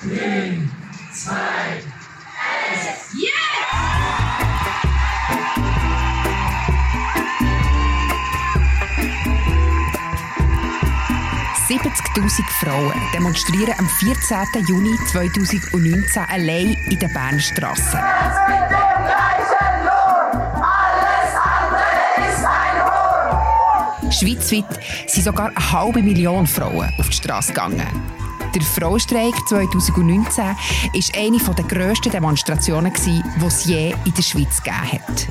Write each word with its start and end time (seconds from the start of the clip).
Fünf, 0.00 0.70
zwei, 1.12 1.80
eins, 2.36 3.14
yeah! 3.14 3.46
70.000 11.66 12.42
Frauen 12.60 12.92
demonstrieren 13.12 13.74
am 13.78 13.88
14. 13.88 14.38
Juni 14.68 14.96
2019 15.06 16.22
allein 16.28 16.76
in 16.90 16.98
den 16.98 17.12
Bernstrassen. 17.12 18.00
Schweizweit 24.10 24.64
sind 25.06 25.24
sogar 25.24 25.48
eine 25.48 25.72
halbe 25.72 26.02
Million 26.02 26.46
Frauen 26.46 26.92
auf 26.98 27.08
die 27.08 27.16
Straße 27.16 27.52
gegangen. 27.52 28.25
Der 28.56 28.64
Frauenstreik 28.64 29.34
2019 29.48 30.44
war 30.44 30.56
eine 31.14 31.38
der 31.38 31.64
grössten 31.66 32.10
Demonstrationen, 32.10 32.90
die 33.04 33.22
es 33.46 33.66
je 33.66 33.94
in 34.06 34.14
der 34.14 34.22
Schweiz 34.22 34.62
gegeben 34.62 34.92
hat. 34.92 35.28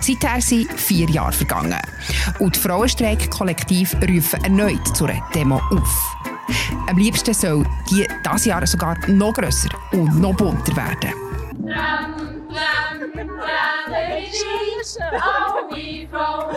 Seither 0.00 0.40
sind 0.40 0.72
vier 0.72 1.08
Jahre 1.08 1.30
vergangen. 1.30 1.80
Und 2.40 2.56
die 2.56 2.58
Frauenstreik-Kollektiv 2.58 3.94
rufen 4.02 4.42
erneut 4.42 4.84
zu 4.96 5.04
einer 5.04 5.24
Demo 5.32 5.60
auf. 5.70 6.16
Am 6.88 6.98
liebsten 6.98 7.32
soll 7.32 7.64
die 7.92 8.08
dieses 8.26 8.46
Jahr 8.46 8.66
sogar 8.66 8.98
noch 9.06 9.34
grösser 9.34 9.68
und 9.92 10.20
noch 10.20 10.34
bunter 10.34 10.74
werden. 10.74 11.14
Auch 15.20 15.76
die 15.76 16.08
Frauen 16.10 16.56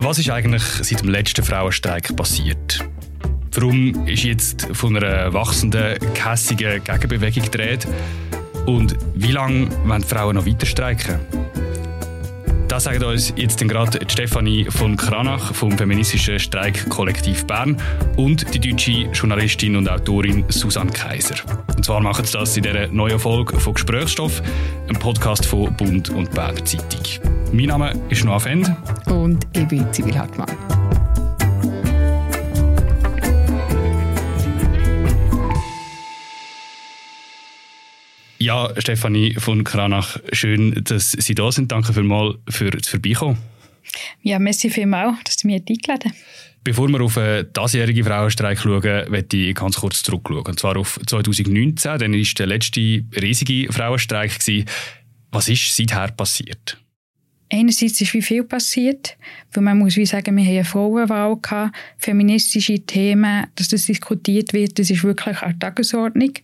Was 0.00 0.18
ist 0.18 0.30
eigentlich 0.30 0.62
seit 0.62 1.00
dem 1.00 1.08
letzten 1.08 1.44
Frauenstreik 1.44 2.14
passiert? 2.14 2.88
Warum 3.52 4.06
ist 4.06 4.22
jetzt 4.22 4.68
von 4.72 4.96
einer 4.96 5.32
wachsenden, 5.32 5.98
gehässigen 6.14 6.84
Gegenbewegung 6.84 7.42
gedreht? 7.42 7.86
Und 8.64 8.96
wie 9.14 9.32
lange 9.32 9.68
wollen 9.84 10.04
Frauen 10.04 10.36
noch 10.36 10.46
weiter 10.46 10.66
streiken? 10.66 11.18
Das 12.68 12.84
sagt 12.84 13.02
uns 13.02 13.32
jetzt 13.34 13.58
gerade 13.58 13.98
Stefanie 14.08 14.66
von 14.70 14.96
Kranach 14.96 15.52
vom 15.52 15.76
feministischen 15.76 16.38
Streikkollektiv 16.38 17.44
Bern 17.46 17.76
und 18.16 18.54
die 18.54 18.60
deutsche 18.60 19.10
Journalistin 19.12 19.74
und 19.74 19.88
Autorin 19.88 20.44
Susanne 20.48 20.92
Kaiser. 20.92 21.36
Und 21.76 21.84
zwar 21.84 22.00
machen 22.00 22.24
sie 22.24 22.34
das 22.34 22.56
in 22.56 22.62
dieser 22.62 22.86
neuen 22.86 23.18
Folge 23.18 23.58
von 23.58 23.74
Gesprächsstoff, 23.74 24.42
einem 24.86 24.98
Podcast 25.00 25.44
von 25.44 25.74
Bund 25.74 26.10
und 26.10 26.30
Berner 26.30 26.64
Zeitung. 26.64 27.37
Mein 27.52 27.66
Name 27.66 27.92
ist 28.10 28.24
Noah 28.24 28.40
Fend. 28.40 28.70
Und 29.06 29.46
ich 29.54 29.66
bin 29.66 29.86
Sibyl 29.92 30.16
Hartmann. 30.16 30.48
Ja, 38.38 38.70
Stefanie 38.78 39.34
von 39.34 39.64
Kranach, 39.64 40.18
schön, 40.32 40.82
dass 40.84 41.12
Sie 41.12 41.34
da 41.34 41.50
sind. 41.50 41.72
Danke 41.72 41.92
vielmals 41.92 42.36
für 42.48 42.70
das 42.70 42.88
Vorbeikommen. 42.88 43.38
Ja, 44.22 44.38
merci 44.38 44.70
vielmals, 44.70 45.18
dass 45.24 45.36
Sie 45.36 45.46
mich 45.46 45.62
eingeladen 45.68 46.12
Bevor 46.64 46.88
wir 46.88 47.00
auf 47.00 47.14
den 47.14 47.46
diesjährigen 47.52 48.04
Frauenstreik 48.04 48.58
schauen, 48.58 49.10
möchte 49.10 49.36
ich 49.38 49.54
ganz 49.54 49.76
kurz 49.76 50.02
zurückschauen. 50.02 50.44
Und 50.44 50.60
zwar 50.60 50.76
auf 50.76 51.00
2019, 51.06 51.98
dann 51.98 52.12
war 52.12 52.34
der 52.38 52.46
letzte 52.46 53.04
riesige 53.20 53.72
Frauenstreik. 53.72 54.38
Was 55.30 55.48
ist 55.48 55.74
seither 55.74 56.08
passiert? 56.08 56.78
Einerseits 57.50 58.00
ist 58.00 58.12
wie 58.12 58.22
viel 58.22 58.44
passiert, 58.44 59.16
weil 59.52 59.64
man 59.64 59.78
muss 59.78 59.96
wie 59.96 60.04
sagen, 60.04 60.36
wir 60.36 60.44
haben 60.44 60.52
eine 60.52 60.64
Frauenwahl 60.64 61.36
gehabt, 61.36 61.76
feministische 61.96 62.80
Themen, 62.80 63.46
dass 63.54 63.68
das 63.68 63.86
diskutiert 63.86 64.52
wird, 64.52 64.78
das 64.78 64.90
ist 64.90 65.02
wirklich 65.02 65.38
der 65.38 65.58
Tagesordnung. 65.58 66.34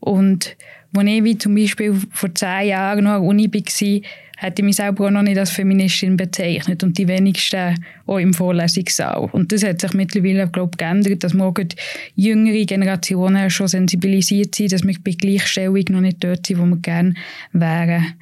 Und 0.00 0.56
als 0.96 1.08
ich 1.08 1.24
wie 1.24 1.38
zum 1.38 1.54
Beispiel 1.54 1.94
vor 2.10 2.34
zehn 2.34 2.68
Jahren 2.68 3.04
noch 3.04 3.12
an 3.12 3.20
der 3.20 3.28
Uni 3.28 3.52
war, 3.52 4.00
hätte 4.40 4.62
ich 4.62 4.64
mich 4.64 4.76
selber 4.76 5.06
auch 5.06 5.10
noch 5.10 5.22
nicht 5.22 5.38
als 5.38 5.50
Feministin 5.50 6.16
bezeichnet 6.16 6.82
und 6.82 6.96
die 6.96 7.06
wenigsten 7.06 7.84
auch 8.06 8.16
im 8.16 8.32
Vorlesungssaal. 8.32 9.28
Und 9.32 9.52
das 9.52 9.62
hat 9.62 9.82
sich 9.82 9.92
mittlerweile, 9.92 10.48
glaube 10.48 10.70
ich, 10.72 10.78
geändert, 10.78 11.22
dass 11.22 11.34
morgen 11.34 11.68
jüngere 12.16 12.64
Generationen 12.64 13.50
schon 13.50 13.68
sensibilisiert 13.68 14.54
sind, 14.54 14.72
dass 14.72 14.82
wir 14.82 14.96
bei 15.04 15.12
Gleichstellung 15.12 15.84
noch 15.90 16.00
nicht 16.00 16.24
dort 16.24 16.46
sind, 16.46 16.58
wo 16.58 16.64
wir 16.64 16.78
gerne 16.78 17.14
wären. 17.52 18.14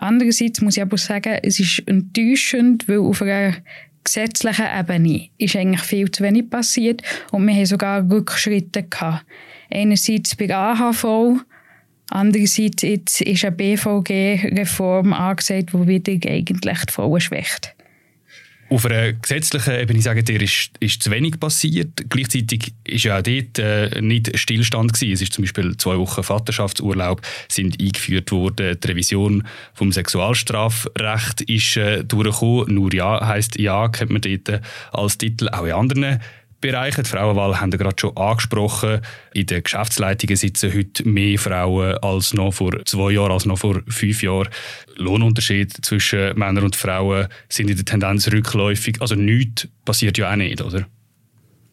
Andererseits 0.00 0.62
muss 0.62 0.78
ich 0.78 0.82
aber 0.82 0.96
sagen, 0.96 1.38
es 1.42 1.60
ist 1.60 1.82
enttäuschend, 1.86 2.88
weil 2.88 3.00
auf 3.00 3.20
einer 3.20 3.54
gesetzlichen 4.02 4.64
Ebene 4.78 5.28
ist 5.36 5.56
eigentlich 5.56 5.82
viel 5.82 6.10
zu 6.10 6.24
wenig 6.24 6.48
passiert 6.48 7.02
und 7.32 7.46
wir 7.46 7.54
haben 7.54 7.66
sogar 7.66 8.10
Rückschritte 8.10 8.84
gehabt. 8.84 9.26
Einerseits 9.70 10.34
bei 10.36 10.52
AHV, 10.54 11.44
Andererseits 12.12 12.82
jetzt 12.82 13.20
ist 13.20 13.44
eine 13.44 13.54
BVG-Reform 13.54 15.12
angesagt, 15.12 15.70
die 15.72 15.86
wieder 15.86 16.28
eigentlich 16.28 16.78
die 16.88 16.92
Frauen 16.92 17.20
schwächt. 17.20 17.76
Auf 18.70 18.86
einer 18.86 19.12
gesetzlichen 19.14 19.74
Ebene, 19.74 20.00
sagen 20.00 20.24
dir, 20.24 20.40
ist, 20.40 20.70
ist 20.78 21.02
zu 21.02 21.10
wenig 21.10 21.40
passiert. 21.40 22.08
Gleichzeitig 22.08 22.72
ist 22.84 23.02
ja 23.02 23.18
auch 23.18 23.22
dort 23.22 23.58
äh, 23.58 24.00
nicht 24.00 24.38
Stillstand 24.38 24.92
gewesen. 24.92 25.12
Es 25.12 25.22
ist 25.22 25.32
zum 25.32 25.42
Beispiel 25.42 25.76
zwei 25.76 25.98
Wochen 25.98 26.22
Vaterschaftsurlaub 26.22 27.20
sind 27.48 27.82
eingeführt 27.82 28.30
worden. 28.30 28.78
Die 28.80 28.86
Revision 28.86 29.44
vom 29.74 29.90
Sexualstrafrecht 29.90 31.40
ist 31.42 31.76
äh, 31.78 32.04
durchgekommen. 32.04 32.72
Nur 32.72 32.94
ja 32.94 33.26
heisst 33.26 33.58
ja, 33.58 33.88
kennt 33.88 34.12
man 34.12 34.20
dort 34.20 34.62
als 34.92 35.18
Titel. 35.18 35.48
Auch 35.48 35.64
in 35.64 35.72
anderen 35.72 36.20
Bereiche. 36.60 37.02
Die 37.02 37.08
Frauenwahl 37.08 37.60
haben 37.60 37.72
wir 37.72 37.78
gerade 37.78 37.96
schon 37.98 38.16
angesprochen. 38.16 39.00
In 39.32 39.46
den 39.46 39.62
Geschäftsleitungen 39.62 40.36
sitzen 40.36 40.72
heute 40.74 41.08
mehr 41.08 41.38
Frauen 41.38 41.96
als 41.98 42.34
noch 42.34 42.52
vor 42.52 42.84
zwei 42.84 43.12
Jahren, 43.12 43.32
als 43.32 43.46
noch 43.46 43.58
vor 43.58 43.80
fünf 43.88 44.22
Jahren. 44.22 44.48
Lohnunterschiede 44.96 45.80
zwischen 45.82 46.38
Männern 46.38 46.64
und 46.64 46.76
Frauen 46.76 47.28
sind 47.48 47.70
in 47.70 47.76
der 47.76 47.84
Tendenz 47.84 48.30
rückläufig. 48.30 49.00
Also 49.00 49.14
nichts 49.14 49.68
passiert 49.84 50.18
ja 50.18 50.30
auch 50.30 50.36
nicht, 50.36 50.60
oder? 50.60 50.86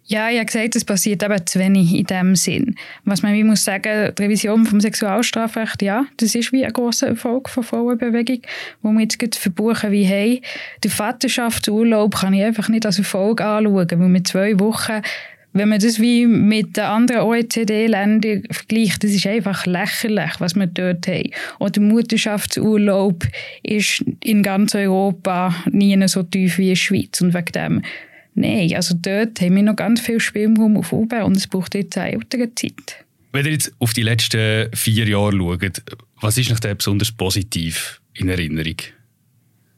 Ja, 0.09 0.29
ich 0.29 0.37
habe 0.37 0.45
gesagt, 0.45 0.75
es 0.77 0.85
passiert 0.85 1.21
eben 1.21 1.45
zu 1.45 1.59
wenig 1.59 1.93
in 1.93 2.05
dem 2.05 2.35
Sinn. 2.35 2.75
Was 3.03 3.23
man 3.23 3.33
wie 3.33 3.43
muss 3.43 3.65
sagen, 3.65 4.13
die 4.17 4.23
Revision 4.23 4.65
vom 4.65 4.79
Sexualstrafrecht, 4.79 5.81
ja, 5.81 6.05
das 6.15 6.33
ist 6.33 6.53
wie 6.53 6.63
ein 6.65 6.71
großer 6.71 7.07
Erfolg 7.07 7.49
von 7.49 7.63
Frauenbewegung, 7.63 8.39
wo 8.81 8.91
wir 8.91 9.01
jetzt 9.01 9.35
verbuchen 9.35 9.91
wie 9.91 10.05
hey, 10.05 10.41
den 10.81 10.91
Vaterschaftsurlaub 10.91 12.15
kann 12.15 12.33
ich 12.33 12.43
einfach 12.45 12.69
nicht 12.69 12.85
als 12.85 12.99
Erfolg 12.99 13.41
anschauen, 13.41 13.87
weil 13.91 14.07
mit 14.07 14.27
zwei 14.27 14.57
Wochen 14.59 15.01
wenn 15.53 15.69
man 15.69 15.79
das 15.79 15.99
wie 15.99 16.27
mit 16.27 16.77
den 16.77 16.83
anderen 16.83 17.21
OECD-Ländern 17.21 18.43
vergleicht, 18.51 19.03
das 19.03 19.11
ist 19.11 19.25
einfach 19.25 19.65
lächerlich, 19.65 20.39
was 20.39 20.55
wir 20.55 20.67
dort 20.67 21.07
haben. 21.07 21.31
Oder 21.59 21.81
Mutterschaftsurlaub 21.81 23.23
ist 23.63 24.03
in 24.23 24.43
ganz 24.43 24.75
Europa 24.75 25.55
nie 25.71 26.07
so 26.07 26.21
tief 26.21 26.59
wie 26.59 26.65
in 26.65 26.69
der 26.69 26.75
Schweiz. 26.75 27.21
Und 27.21 27.33
wegen 27.33 27.51
dem 27.53 27.81
Nein, 28.39 28.71
also 28.75 28.93
dort 28.95 29.41
haben 29.41 29.55
wir 29.55 29.63
noch 29.63 29.75
ganz 29.75 29.99
viel 29.99 30.19
Spielraum 30.19 30.77
auf 30.77 30.93
oben 30.93 31.23
und 31.23 31.35
es 31.35 31.47
braucht 31.47 31.73
jetzt 31.73 31.97
eine 31.97 32.11
ältere 32.11 32.53
Zeit. 32.53 33.03
Wenn 33.31 33.47
ihr 33.47 33.53
jetzt 33.53 33.73
auf 33.79 33.93
die 33.93 34.03
letzten 34.03 34.69
vier 34.75 35.07
Jahre 35.07 35.35
schaut, 35.35 35.81
was 36.21 36.37
ist 36.37 36.51
noch 36.51 36.59
besonders 36.59 37.11
positiv 37.11 37.99
in 38.13 38.29
Erinnerung? 38.29 38.75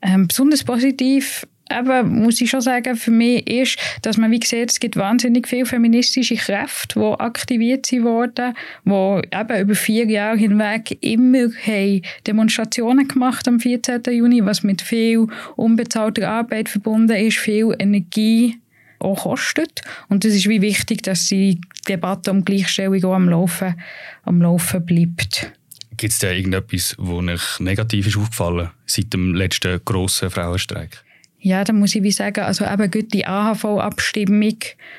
Ähm, 0.02 0.28
besonders 0.28 0.66
positiv 0.66 1.47
eben, 1.72 2.24
muss 2.24 2.41
ich 2.41 2.50
schon 2.50 2.62
sagen, 2.62 2.96
für 2.96 3.12
mich 3.12 3.47
ist, 3.47 3.78
dass 4.02 4.18
man 4.18 4.31
wie 4.31 4.40
sieht, 4.44 4.72
es 4.72 4.80
gibt 4.80 4.96
wahnsinnig 4.96 5.47
viele 5.47 5.66
feministische 5.66 6.35
Kräfte, 6.35 7.00
die 7.00 7.19
aktiviert 7.19 7.85
sind 7.85 8.03
worden, 8.03 8.53
die 8.85 9.22
eben 9.31 9.62
über 9.62 9.75
vier 9.75 10.06
Jahre 10.08 10.38
hinweg 10.38 10.97
immer 11.02 11.50
haben 11.66 12.02
Demonstrationen 12.28 13.08
gemacht 13.08 13.47
am 13.47 13.59
14. 13.59 14.02
Juni, 14.12 14.46
was 14.46 14.63
mit 14.63 14.81
viel 14.81 15.28
unbezahlter 15.56 16.29
Arbeit 16.29 16.69
verbunden 16.69 17.16
ist, 17.16 17.38
viel 17.38 17.75
Energie 17.79 18.58
auch 19.00 19.24
kostet. 19.24 19.81
Und 20.09 20.25
es 20.25 20.35
ist 20.35 20.50
wie 20.50 20.62
wichtig, 20.62 21.03
dass 21.03 21.28
die 21.28 21.59
Debatte 21.88 22.32
um 22.32 22.44
Gleichstellung 22.44 23.03
auch 23.05 23.14
am 23.14 23.29
Laufen, 23.29 23.76
am 24.23 24.41
Laufen 24.41 24.85
bleibt. 24.85 25.52
Gibt 25.97 26.14
es 26.14 26.20
da 26.20 26.32
irgendetwas, 26.32 26.96
was 26.97 27.28
euch 27.28 27.59
negativ 27.59 28.08
ist 28.08 28.17
aufgefallen 28.17 28.70
seit 28.85 29.14
dem 29.14 29.34
letzten 29.34 29.82
grossen 29.84 30.29
Frauenstreik? 30.29 31.03
Ja, 31.41 31.64
da 31.64 31.72
muss 31.72 31.96
ich 31.96 32.03
wie 32.03 32.12
sagen, 32.12 32.41
also 32.41 32.66
eben 32.66 32.91
gut 32.91 33.14
die 33.14 33.26
AHV-Abstimmung 33.26 34.58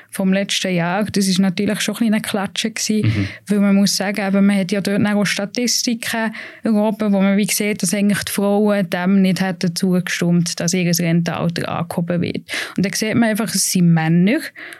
vom 0.09 0.33
letzten 0.33 0.73
Jahr, 0.73 1.03
das 1.03 1.27
ist 1.27 1.37
natürlich 1.37 1.81
schon 1.81 1.97
ein 1.97 2.11
eine 2.13 2.21
Klatsche 2.21 2.71
gewesen, 2.71 3.07
mhm. 3.07 3.27
weil 3.47 3.59
man 3.59 3.75
muss 3.75 3.95
sagen, 3.95 4.25
eben, 4.25 4.45
man 4.47 4.57
hat 4.57 4.71
ja 4.71 4.81
dort 4.81 5.05
auch 5.05 5.25
Statistiken 5.25 6.33
erhoben, 6.63 7.13
wo 7.13 7.21
man 7.21 7.37
wie 7.37 7.45
sieht, 7.45 7.83
dass 7.83 7.93
eigentlich 7.93 8.23
die 8.23 8.31
Frauen 8.31 8.89
dem 8.89 9.21
nicht 9.21 9.39
hätten 9.39 9.75
zugestimmt, 9.75 10.59
dass 10.59 10.73
ihr 10.73 10.91
Rentenalter 10.91 11.69
angehoben 11.69 12.21
wird. 12.21 12.51
Und 12.75 12.85
dann 12.85 12.93
sieht 12.93 13.13
man 13.13 13.29
einfach, 13.29 13.53
es 13.53 13.71
sind 13.71 13.93
Männer, 13.93 14.39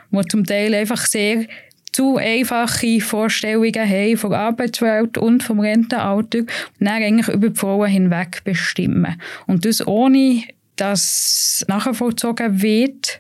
die 0.09 0.27
zum 0.29 0.43
Teil 0.43 0.73
einfach 0.73 1.05
sehr 1.05 1.45
zu 1.91 2.17
einfache 2.17 3.01
Vorstellungen 3.01 3.87
haben 3.87 4.17
von 4.17 4.31
der 4.31 4.39
Arbeitswelt 4.39 5.17
und 5.17 5.43
vom 5.43 5.59
Rentenalter 5.59 6.39
und 6.39 6.47
dann 6.79 6.87
eigentlich 6.87 7.27
über 7.27 7.49
die 7.49 7.59
Frauen 7.59 7.89
hinweg 7.89 8.43
bestimmen. 8.43 9.21
Und 9.45 9.65
das 9.65 9.85
ohne 9.85 10.43
dass 10.81 11.63
nachvollzogen 11.67 12.63
wird, 12.63 13.19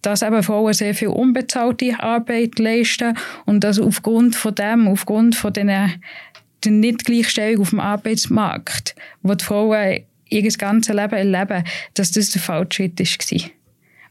dass 0.00 0.22
eben 0.22 0.42
Frauen 0.42 0.72
sehr 0.72 0.94
viel 0.94 1.08
unbezahlte 1.08 2.00
Arbeit 2.00 2.58
leisten 2.58 3.18
und 3.44 3.62
dass 3.62 3.78
aufgrund 3.78 4.34
von 4.34 4.54
dem, 4.54 4.88
aufgrund 4.88 5.34
von 5.34 5.52
der 5.52 5.90
Nicht-Gleichstellung 6.64 7.60
auf 7.60 7.70
dem 7.70 7.80
Arbeitsmarkt, 7.80 8.94
wo 9.22 9.34
die 9.34 9.44
Frauen 9.44 10.00
ihr 10.30 10.50
ganzes 10.52 10.94
Leben 10.94 11.12
erleben, 11.12 11.64
dass 11.92 12.12
das 12.12 12.30
der 12.30 12.40
falsche 12.40 12.84
Schritt 12.84 12.98
war. 12.98 13.50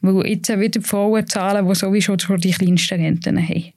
Weil 0.02 0.28
jetzt 0.28 0.50
wieder 0.50 0.70
die 0.70 0.82
Frauen 0.82 1.26
zahlen, 1.26 1.68
die 1.68 1.76
sowieso 1.76 2.18
schon 2.20 2.40
die 2.40 2.52
kleinsten 2.52 3.02
Renten 3.02 3.40
haben 3.40 3.74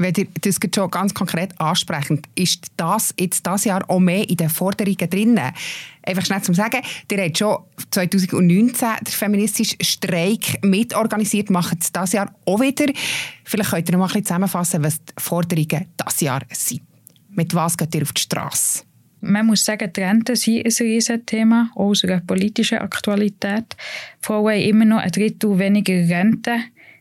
wenn 0.00 0.14
ihr 0.14 0.26
das 0.40 0.58
schon 0.74 0.90
ganz 0.90 1.12
konkret 1.12 1.58
ansprechen, 1.60 2.22
ist 2.34 2.66
das 2.76 3.14
jetzt 3.18 3.46
das 3.46 3.64
Jahr 3.64 3.88
auch 3.88 4.00
mehr 4.00 4.28
in 4.28 4.36
den 4.36 4.48
Forderungen 4.48 5.10
drin? 5.10 5.38
Einfach 6.02 6.24
schnell 6.24 6.42
zum 6.42 6.54
Sagen, 6.54 6.80
ihr 7.10 7.22
habt 7.22 7.38
schon 7.38 7.58
2019 7.90 8.88
den 9.02 9.12
feministischen 9.12 9.76
Streik 9.82 10.64
mitorganisiert, 10.64 11.50
macht 11.50 11.82
es 11.82 11.92
das 11.92 12.12
Jahr 12.12 12.34
auch 12.46 12.60
wieder. 12.60 12.92
Vielleicht 13.44 13.70
könnt 13.70 13.88
ihr 13.88 13.92
noch 13.92 13.98
mal 13.98 14.06
ein 14.06 14.08
bisschen 14.08 14.24
zusammenfassen, 14.24 14.82
was 14.82 15.04
die 15.04 15.12
Forderungen 15.18 15.86
dieses 16.00 16.20
Jahr 16.20 16.42
sind. 16.50 16.82
Mit 17.28 17.54
was 17.54 17.76
geht 17.76 17.94
ihr 17.94 18.02
auf 18.02 18.12
die 18.12 18.22
Straße? 18.22 18.84
Man 19.20 19.46
muss 19.46 19.66
sagen, 19.66 19.92
die 19.94 20.00
Renten 20.00 20.34
sind 20.34 20.64
ein 20.64 20.72
riesiges 20.86 21.20
Thema, 21.26 21.70
auch 21.74 21.90
aus 21.90 22.04
einer 22.04 22.20
politischen 22.20 22.78
Aktualität. 22.78 23.76
Frauen 24.22 24.54
haben 24.54 24.62
immer 24.62 24.84
noch 24.86 24.98
ein 24.98 25.10
Drittel 25.10 25.58
weniger 25.58 25.92
Rente 25.92 26.60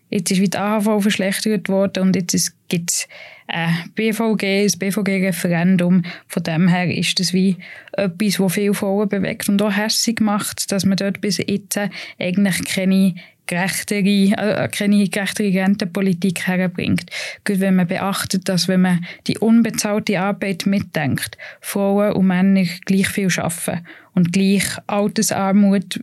Jetzt 0.10 0.32
ist 0.32 0.42
wieder 0.42 0.62
AHV 0.62 1.02
verschlechtert 1.02 1.70
worden 1.70 2.04
und 2.04 2.16
jetzt 2.16 2.54
gibt 2.70 3.08
ein 3.48 3.92
BVG, 3.96 4.66
ein 4.66 4.80
BVG-Referendum. 4.80 6.04
Von 6.28 6.44
dem 6.44 6.68
her 6.68 6.96
ist 6.96 7.20
das 7.20 7.34
wie 7.34 7.58
etwas, 7.94 8.40
was 8.40 8.54
viele 8.54 8.74
Frauen 8.74 9.10
bewegt 9.10 9.50
und 9.50 9.62
auch 9.62 9.76
hässlich 9.76 10.20
macht, 10.20 10.72
dass 10.72 10.86
man 10.86 10.98
dort 10.98 11.20
bis 11.20 11.40
jetzt 11.40 11.80
eigentlich 12.20 12.64
keine 12.66 13.16
gerechtere, 13.50 14.04
äh, 14.04 14.68
keine 14.70 15.08
gerechtere 15.08 15.54
Rentenpolitik 15.54 16.46
herbringt. 16.48 17.10
Gut, 17.44 17.60
wenn 17.60 17.76
man 17.76 17.88
beachtet, 17.88 18.48
dass 18.48 18.68
wenn 18.68 18.82
man 18.82 19.06
die 19.26 19.40
unbezahlte 19.40 20.20
Arbeit 20.20 20.68
mitdenkt, 20.68 21.38
Frauen 21.60 22.14
und 22.14 22.28
Männer 22.28 22.66
gleich 22.86 23.08
viel 23.08 23.30
arbeiten 23.38 23.86
und 24.14 24.32
gleich 24.32 24.66
Altersarmut 24.86 26.00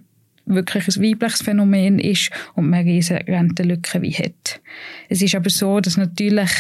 wirklich 0.46 0.88
ein 0.88 1.02
weibliches 1.02 1.43
Phänomen 1.43 1.98
ist 1.98 2.31
und 2.54 2.70
man 2.70 2.84
riesige 2.84 3.26
Rentenlücke 3.26 4.00
wie 4.00 4.12
hat. 4.12 4.60
Es 5.08 5.20
ist 5.20 5.34
aber 5.34 5.50
so, 5.50 5.81
dass 5.81 5.96
natürlich 5.96 6.50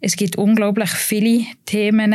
es 0.00 0.16
gibt 0.16 0.36
unglaublich 0.36 0.90
viele 0.90 1.44
Themen, 1.64 2.14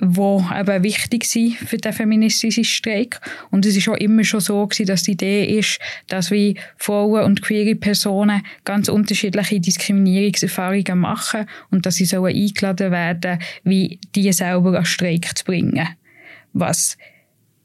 die 0.00 0.44
eben 0.60 0.82
wichtig 0.82 1.24
sind 1.24 1.54
für 1.54 1.76
den 1.76 1.92
feministischen 1.92 2.64
Streik. 2.64 3.20
Und 3.52 3.64
es 3.64 3.76
ist 3.76 3.88
auch 3.88 3.96
immer 3.96 4.24
schon 4.24 4.40
so 4.40 4.66
gewesen, 4.66 4.86
dass 4.86 5.04
die 5.04 5.12
Idee 5.12 5.44
ist, 5.58 5.78
dass 6.08 6.32
wir 6.32 6.54
Frauen 6.76 7.24
und 7.24 7.42
queere 7.42 7.76
Personen 7.76 8.42
ganz 8.64 8.88
unterschiedliche 8.88 9.60
Diskriminierungserfahrungen 9.60 10.98
machen 10.98 11.46
und 11.70 11.86
dass 11.86 11.94
sie 11.94 12.06
sollen 12.06 12.34
eingeladen 12.34 12.90
werden, 12.90 13.38
wie 13.62 14.00
die 14.16 14.32
selber 14.32 14.76
an 14.76 14.84
Streik 14.84 15.38
zu 15.38 15.44
bringen. 15.44 15.88
Was 16.52 16.98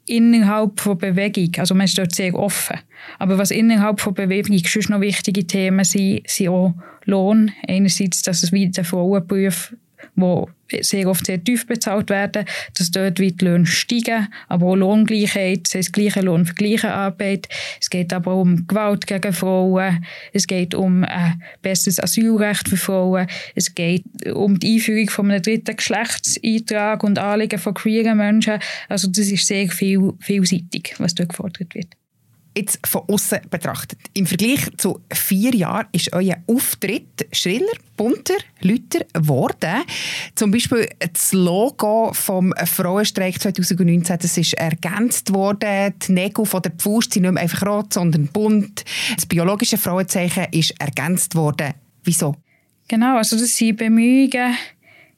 innerhalb 0.09 0.79
von 0.79 0.97
Bewegung, 0.97 1.51
also 1.57 1.75
man 1.75 1.85
ist 1.85 1.97
dort 1.97 2.13
sehr 2.13 2.33
offen, 2.33 2.77
aber 3.19 3.37
was 3.37 3.51
innerhalb 3.51 4.01
von 4.01 4.13
Bewegung 4.13 4.57
schon 4.65 4.83
noch 4.89 5.01
wichtige 5.01 5.45
Themen 5.45 5.85
sind, 5.85 6.27
sind 6.27 6.49
auch 6.49 6.73
Lohn. 7.05 7.51
Einerseits, 7.67 8.21
dass 8.23 8.43
es 8.43 8.51
wieder 8.51 8.83
Frauenberufe 8.83 9.77
wo 10.15 10.49
sehr 10.81 11.07
oft 11.07 11.25
sehr 11.25 11.43
tief 11.43 11.65
bezahlt 11.65 12.09
werden, 12.09 12.45
dass 12.77 12.91
dort 12.91 13.17
die 13.17 13.33
Löhne 13.41 13.65
steigen, 13.65 14.27
aber 14.47 14.67
auch 14.67 14.75
Lohngleichheit, 14.75 15.61
das 15.65 15.75
heißt 15.75 15.93
gleicher 15.93 16.21
Lohn 16.21 16.45
für 16.45 16.53
gleiche 16.53 16.91
Arbeit. 16.91 17.47
Es 17.81 17.89
geht 17.89 18.13
aber 18.13 18.35
um 18.35 18.67
Gewalt 18.67 19.07
gegen 19.07 19.33
Frauen, 19.33 20.05
es 20.33 20.47
geht 20.47 20.75
um 20.75 21.03
ein 21.03 21.41
besseres 21.61 21.99
Asylrecht 21.99 22.69
für 22.69 22.77
Frauen, 22.77 23.27
es 23.55 23.73
geht 23.73 24.03
um 24.31 24.59
die 24.59 24.75
Einführung 24.75 25.09
von 25.09 25.31
einem 25.31 25.41
dritten 25.41 25.75
Geschlechtseintrag 25.75 27.03
und 27.03 27.19
Anliegen 27.19 27.59
von 27.59 27.73
queeren 27.73 28.17
Menschen. 28.17 28.59
Also 28.87 29.07
das 29.07 29.27
ist 29.27 29.47
sehr 29.47 29.69
viel, 29.69 30.13
vielseitig, 30.19 30.95
was 30.99 31.15
dort 31.15 31.29
gefordert 31.29 31.73
wird 31.73 31.95
jetzt 32.59 32.79
von 32.85 33.03
außen 33.07 33.39
betrachtet. 33.49 33.99
Im 34.13 34.25
Vergleich 34.25 34.61
zu 34.77 35.01
vier 35.11 35.53
Jahren 35.55 35.87
ist 35.91 36.13
euer 36.13 36.37
Auftritt 36.47 37.27
schriller, 37.31 37.73
bunter, 37.97 38.35
lauter 38.61 39.05
geworden. 39.13 39.83
Zum 40.35 40.51
Beispiel 40.51 40.87
das 40.99 41.33
Logo 41.33 42.11
vom 42.13 42.53
Frauenstreik 42.65 43.41
2019, 43.41 44.17
das 44.19 44.37
ist 44.37 44.53
ergänzt 44.53 45.33
worden. 45.33 45.93
Die 46.07 46.11
Nägel 46.11 46.45
von 46.45 46.61
der 46.61 46.71
Pfust 46.71 47.13
sind 47.13 47.23
nicht 47.23 47.31
mehr 47.31 47.43
einfach 47.43 47.65
rot, 47.65 47.93
sondern 47.93 48.27
bunt. 48.27 48.83
Das 49.15 49.25
biologische 49.25 49.77
Frauenzeichen 49.77 50.47
ist 50.51 50.79
ergänzt 50.79 51.35
worden. 51.35 51.73
Wieso? 52.03 52.35
Genau, 52.87 53.17
also 53.17 53.37
das 53.37 53.55
sind 53.55 53.77
Bemühungen, 53.77 54.55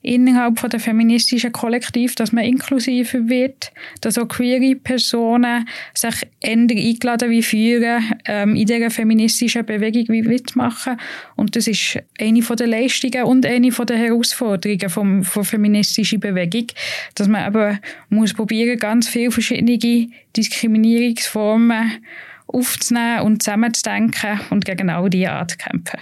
innerhalb 0.01 0.59
von 0.59 0.69
der 0.69 0.79
feministischen 0.79 1.51
Kollektiv, 1.51 2.15
dass 2.15 2.31
man 2.31 2.43
inklusiver 2.43 3.29
wird, 3.29 3.71
dass 4.01 4.17
auch 4.17 4.27
queere 4.27 4.75
Personen 4.75 5.67
sich 5.93 6.27
ändern 6.39 6.77
eingeladen 6.77 7.29
wie 7.29 7.43
führen, 7.43 8.03
ähm, 8.25 8.55
in 8.55 8.65
dieser 8.65 8.89
feministischen 8.89 9.65
Bewegung 9.65 10.05
wie 10.09 10.23
mitmachen. 10.23 10.97
Und 11.35 11.55
das 11.55 11.67
ist 11.67 11.99
eine 12.19 12.41
von 12.41 12.57
der 12.57 12.67
Leistungen 12.67 13.23
und 13.23 13.45
eine 13.45 13.71
von 13.71 13.85
der 13.85 13.97
Herausforderungen 13.97 14.89
vom, 14.89 15.23
von 15.23 15.43
feministischen 15.43 16.19
Bewegung, 16.19 16.67
dass 17.15 17.27
man 17.27 17.43
aber 17.43 17.79
muss 18.09 18.33
probieren, 18.33 18.79
ganz 18.79 19.07
viele 19.07 19.31
verschiedene 19.31 20.07
Diskriminierungsformen 20.35 22.03
aufzunehmen 22.47 23.21
und 23.21 23.43
zusammenzudenken 23.43 24.39
und 24.49 24.65
gegen 24.65 24.89
all 24.89 25.09
diese 25.09 25.31
anzukämpfen 25.31 25.99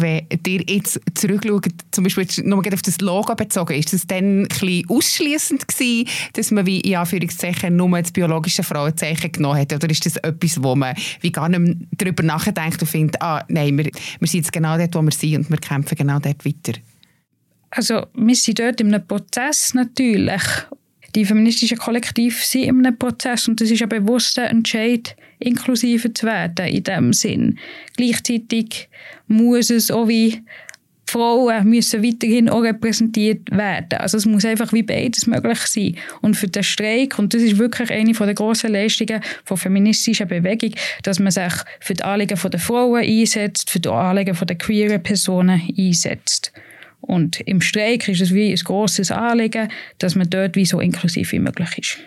wenn 0.00 0.26
ihr 0.46 0.62
jetzt 0.68 1.00
zurückschaut, 1.14 1.68
zum 1.90 2.04
Beispiel 2.04 2.26
nochmal 2.44 2.72
auf 2.72 2.82
das 2.82 3.00
Logo 3.00 3.34
bezogen, 3.34 3.74
ist 3.74 3.92
es 3.92 4.06
dann 4.06 4.46
ein 4.46 4.84
ausschliessend 4.88 5.66
gewesen, 5.68 6.08
dass 6.34 6.50
man 6.50 6.66
wie 6.66 6.80
in 6.80 6.96
Anführungszeichen 6.96 7.76
nur 7.76 8.00
das 8.00 8.12
biologische 8.12 8.62
Frauenzeichen 8.62 9.32
genommen 9.32 9.60
hat? 9.60 9.72
Oder 9.72 9.90
ist 9.90 10.06
das 10.06 10.16
etwas, 10.16 10.62
wo 10.62 10.74
man 10.74 10.94
wie 11.20 11.32
gar 11.32 11.48
nicht 11.48 11.86
darüber 11.92 12.22
nachdenkt 12.22 12.80
und 12.80 12.88
findet, 12.88 13.20
ah, 13.20 13.44
nein, 13.48 13.76
wir, 13.76 13.84
wir 13.84 14.28
sind 14.28 14.40
jetzt 14.40 14.52
genau 14.52 14.76
dort, 14.76 14.94
wo 14.94 15.02
wir 15.02 15.12
sind 15.12 15.36
und 15.36 15.50
wir 15.50 15.58
kämpfen 15.58 15.96
genau 15.96 16.18
dort 16.18 16.44
weiter? 16.44 16.78
Also 17.70 18.06
wir 18.14 18.34
sind 18.34 18.58
dort 18.58 18.80
in 18.80 18.94
einem 18.94 19.06
Prozess 19.06 19.74
natürlich. 19.74 20.42
Die 21.14 21.24
feministischen 21.24 21.78
Kollektive 21.78 22.34
sind 22.34 22.64
in 22.64 22.86
einem 22.86 22.98
Prozess 22.98 23.46
und 23.46 23.60
das 23.60 23.70
ist 23.70 23.82
ein 23.82 23.88
bewusster 23.88 24.44
Entscheid, 24.44 25.14
inklusiver 25.38 26.12
zu 26.14 26.26
werden 26.26 26.66
in 26.66 26.84
dem 26.84 27.12
Sinn. 27.12 27.58
Gleichzeitig 27.96 28.88
muss 29.26 29.70
es 29.70 29.90
auch 29.90 30.08
wie 30.08 30.42
Frauen 31.12 31.68
müssen 31.68 32.02
weiterhin 32.02 32.48
auch 32.48 32.62
repräsentiert 32.62 33.50
werden. 33.50 33.98
Also 33.98 34.16
es 34.16 34.24
muss 34.24 34.46
einfach 34.46 34.72
wie 34.72 34.82
beides 34.82 35.26
möglich 35.26 35.58
sein. 35.58 35.96
Und 36.22 36.38
für 36.38 36.48
den 36.48 36.62
Streik, 36.62 37.18
und 37.18 37.34
das 37.34 37.42
ist 37.42 37.58
wirklich 37.58 37.90
eine 37.90 38.12
der 38.12 38.32
grossen 38.32 38.72
Leistungen 38.72 39.20
der 39.48 39.56
feministischen 39.56 40.26
Bewegung, 40.26 40.72
dass 41.02 41.18
man 41.18 41.30
sich 41.30 41.52
für 41.80 41.92
die 41.92 42.02
Anliegen 42.02 42.38
der 42.42 42.60
Frauen 42.60 43.04
einsetzt, 43.04 43.68
für 43.68 43.80
die 43.80 43.90
Anliegen 43.90 44.34
der 44.34 44.56
queeren 44.56 45.02
Personen 45.02 45.60
einsetzt. 45.76 46.50
Und 47.02 47.40
im 47.40 47.60
Streik 47.60 48.08
ist 48.08 48.20
es 48.20 48.32
wie 48.32 48.50
ein 48.50 48.56
grosses 48.56 49.10
Anliegen, 49.10 49.68
dass 49.98 50.14
man 50.14 50.30
dort 50.30 50.56
wie 50.56 50.64
so 50.64 50.80
inklusiv 50.80 51.32
wie 51.32 51.40
möglich 51.40 51.78
ist. 51.78 51.98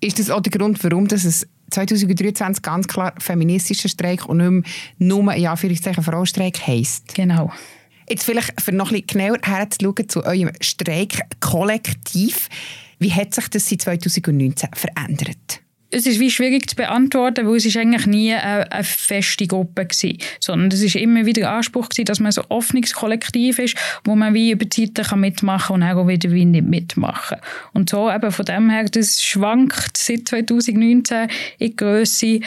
Ist 0.00 0.18
das 0.18 0.30
auch 0.30 0.40
der 0.40 0.52
Grund, 0.52 0.82
warum 0.82 1.08
das 1.08 1.24
es 1.24 1.46
2023 1.70 2.62
ganz 2.62 2.88
klar 2.88 3.12
feministischer 3.18 3.88
Streik 3.88 4.26
und 4.26 4.38
nicht 4.38 4.50
mehr 4.50 4.62
nur 4.98 5.32
Anführungszeichen 5.32 6.02
Frauenstreik 6.02 6.66
heisst? 6.66 7.14
Genau. 7.14 7.52
Jetzt 8.08 8.24
vielleicht 8.24 8.60
für 8.60 8.72
noch 8.72 8.92
ein 8.92 9.02
bisschen 9.02 9.20
genauer 9.20 9.38
herzuschauen 9.42 10.08
zu 10.08 10.24
eurem 10.24 10.50
Streikkollektiv. 10.60 12.48
Wie 12.98 13.12
hat 13.12 13.34
sich 13.34 13.48
das 13.48 13.68
seit 13.68 13.82
2019 13.82 14.70
verändert? 14.72 15.59
Es 15.90 16.06
ist 16.06 16.20
wie 16.20 16.30
schwierig 16.30 16.70
zu 16.70 16.76
beantworten, 16.76 17.46
weil 17.46 17.56
es 17.56 17.66
ist 17.66 17.76
eigentlich 17.76 18.06
nie 18.06 18.32
eine, 18.32 18.70
eine 18.70 18.84
feste 18.84 19.46
Gruppe 19.46 19.82
war, 19.82 20.12
sondern 20.38 20.70
es 20.70 20.82
ist 20.82 20.94
immer 20.94 21.26
wieder 21.26 21.50
Anspruch 21.50 21.88
gewesen, 21.88 22.04
dass 22.04 22.20
man 22.20 22.32
so 22.32 22.42
ein 22.42 22.46
offenes 22.48 22.92
Kollektiv 22.92 23.58
ist, 23.58 23.76
wo 24.04 24.14
man 24.14 24.34
wie 24.34 24.52
über 24.52 24.64
die 24.64 24.92
Zeit 24.92 25.16
mitmachen 25.16 25.80
kann 25.80 25.92
und 25.92 25.98
auch 25.98 26.08
wieder 26.08 26.30
wie 26.30 26.44
nicht 26.44 26.66
mitmachen. 26.66 27.38
Und 27.72 27.90
so 27.90 28.10
eben 28.10 28.30
von 28.30 28.44
dem 28.44 28.70
her, 28.70 28.84
das 28.84 29.22
schwankt 29.22 29.96
seit 29.96 30.28
2019 30.28 31.28
in 31.58 31.76
Größe. 31.76 32.40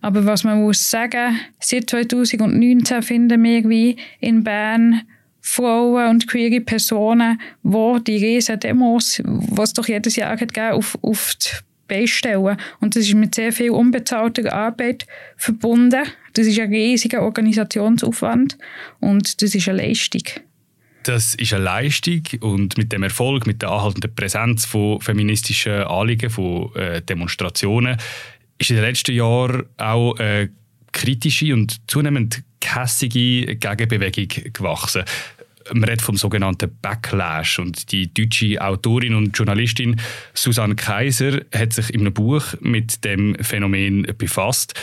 Aber 0.00 0.24
was 0.26 0.44
man 0.44 0.60
muss 0.62 0.90
sagen, 0.90 1.40
seit 1.58 1.90
2019 1.90 3.02
finden 3.02 3.42
wir 3.42 3.68
wie 3.68 3.96
in 4.20 4.44
Bern 4.44 5.02
Frauen 5.40 6.08
und 6.08 6.26
queere 6.26 6.60
Personen, 6.60 7.40
wo 7.62 7.98
die 7.98 8.16
riesen 8.16 8.60
Demos, 8.60 9.20
was 9.24 9.74
doch 9.74 9.86
jedes 9.88 10.16
Jahr 10.16 10.38
hat 10.38 10.58
auf, 10.58 10.96
auf 11.02 11.34
die 11.34 11.48
beistellen. 11.86 12.56
Und 12.80 12.96
das 12.96 13.04
ist 13.04 13.14
mit 13.14 13.34
sehr 13.34 13.52
viel 13.52 13.70
unbezahlter 13.70 14.52
Arbeit 14.52 15.06
verbunden. 15.36 16.04
Das 16.34 16.46
ist 16.46 16.58
ein 16.58 16.72
riesiger 16.72 17.22
Organisationsaufwand 17.22 18.58
und 19.00 19.40
das 19.42 19.54
ist 19.54 19.68
eine 19.68 19.82
Leistung. 19.82 20.22
Das 21.04 21.34
ist 21.34 21.52
eine 21.52 21.64
Leistung 21.64 22.22
und 22.40 22.78
mit 22.78 22.92
dem 22.92 23.02
Erfolg, 23.02 23.46
mit 23.46 23.62
der 23.62 23.70
anhaltenden 23.70 24.14
Präsenz 24.14 24.64
von 24.64 25.00
feministischen 25.00 25.82
Anliegen, 25.82 26.30
von 26.30 26.74
äh, 26.76 27.02
Demonstrationen, 27.02 27.98
ist 28.58 28.70
in 28.70 28.76
den 28.76 28.84
letzten 28.84 29.14
Jahren 29.14 29.64
auch 29.76 30.18
eine 30.18 30.50
kritische 30.92 31.52
und 31.52 31.78
zunehmend 31.90 32.42
kässige 32.60 33.56
Gegenbewegung 33.56 34.52
gewachsen. 34.52 35.04
Man 35.72 35.84
redet 35.84 36.02
vom 36.02 36.16
sogenannten 36.16 36.70
Backlash 36.82 37.58
und 37.58 37.90
die 37.92 38.12
deutsche 38.12 38.60
Autorin 38.60 39.14
und 39.14 39.36
Journalistin 39.36 40.00
Susanne 40.34 40.74
Kaiser 40.74 41.40
hat 41.54 41.72
sich 41.72 41.92
in 41.92 42.00
einem 42.00 42.12
Buch 42.12 42.54
mit 42.60 43.04
dem 43.04 43.34
Phänomen 43.40 44.06
befasst 44.18 44.74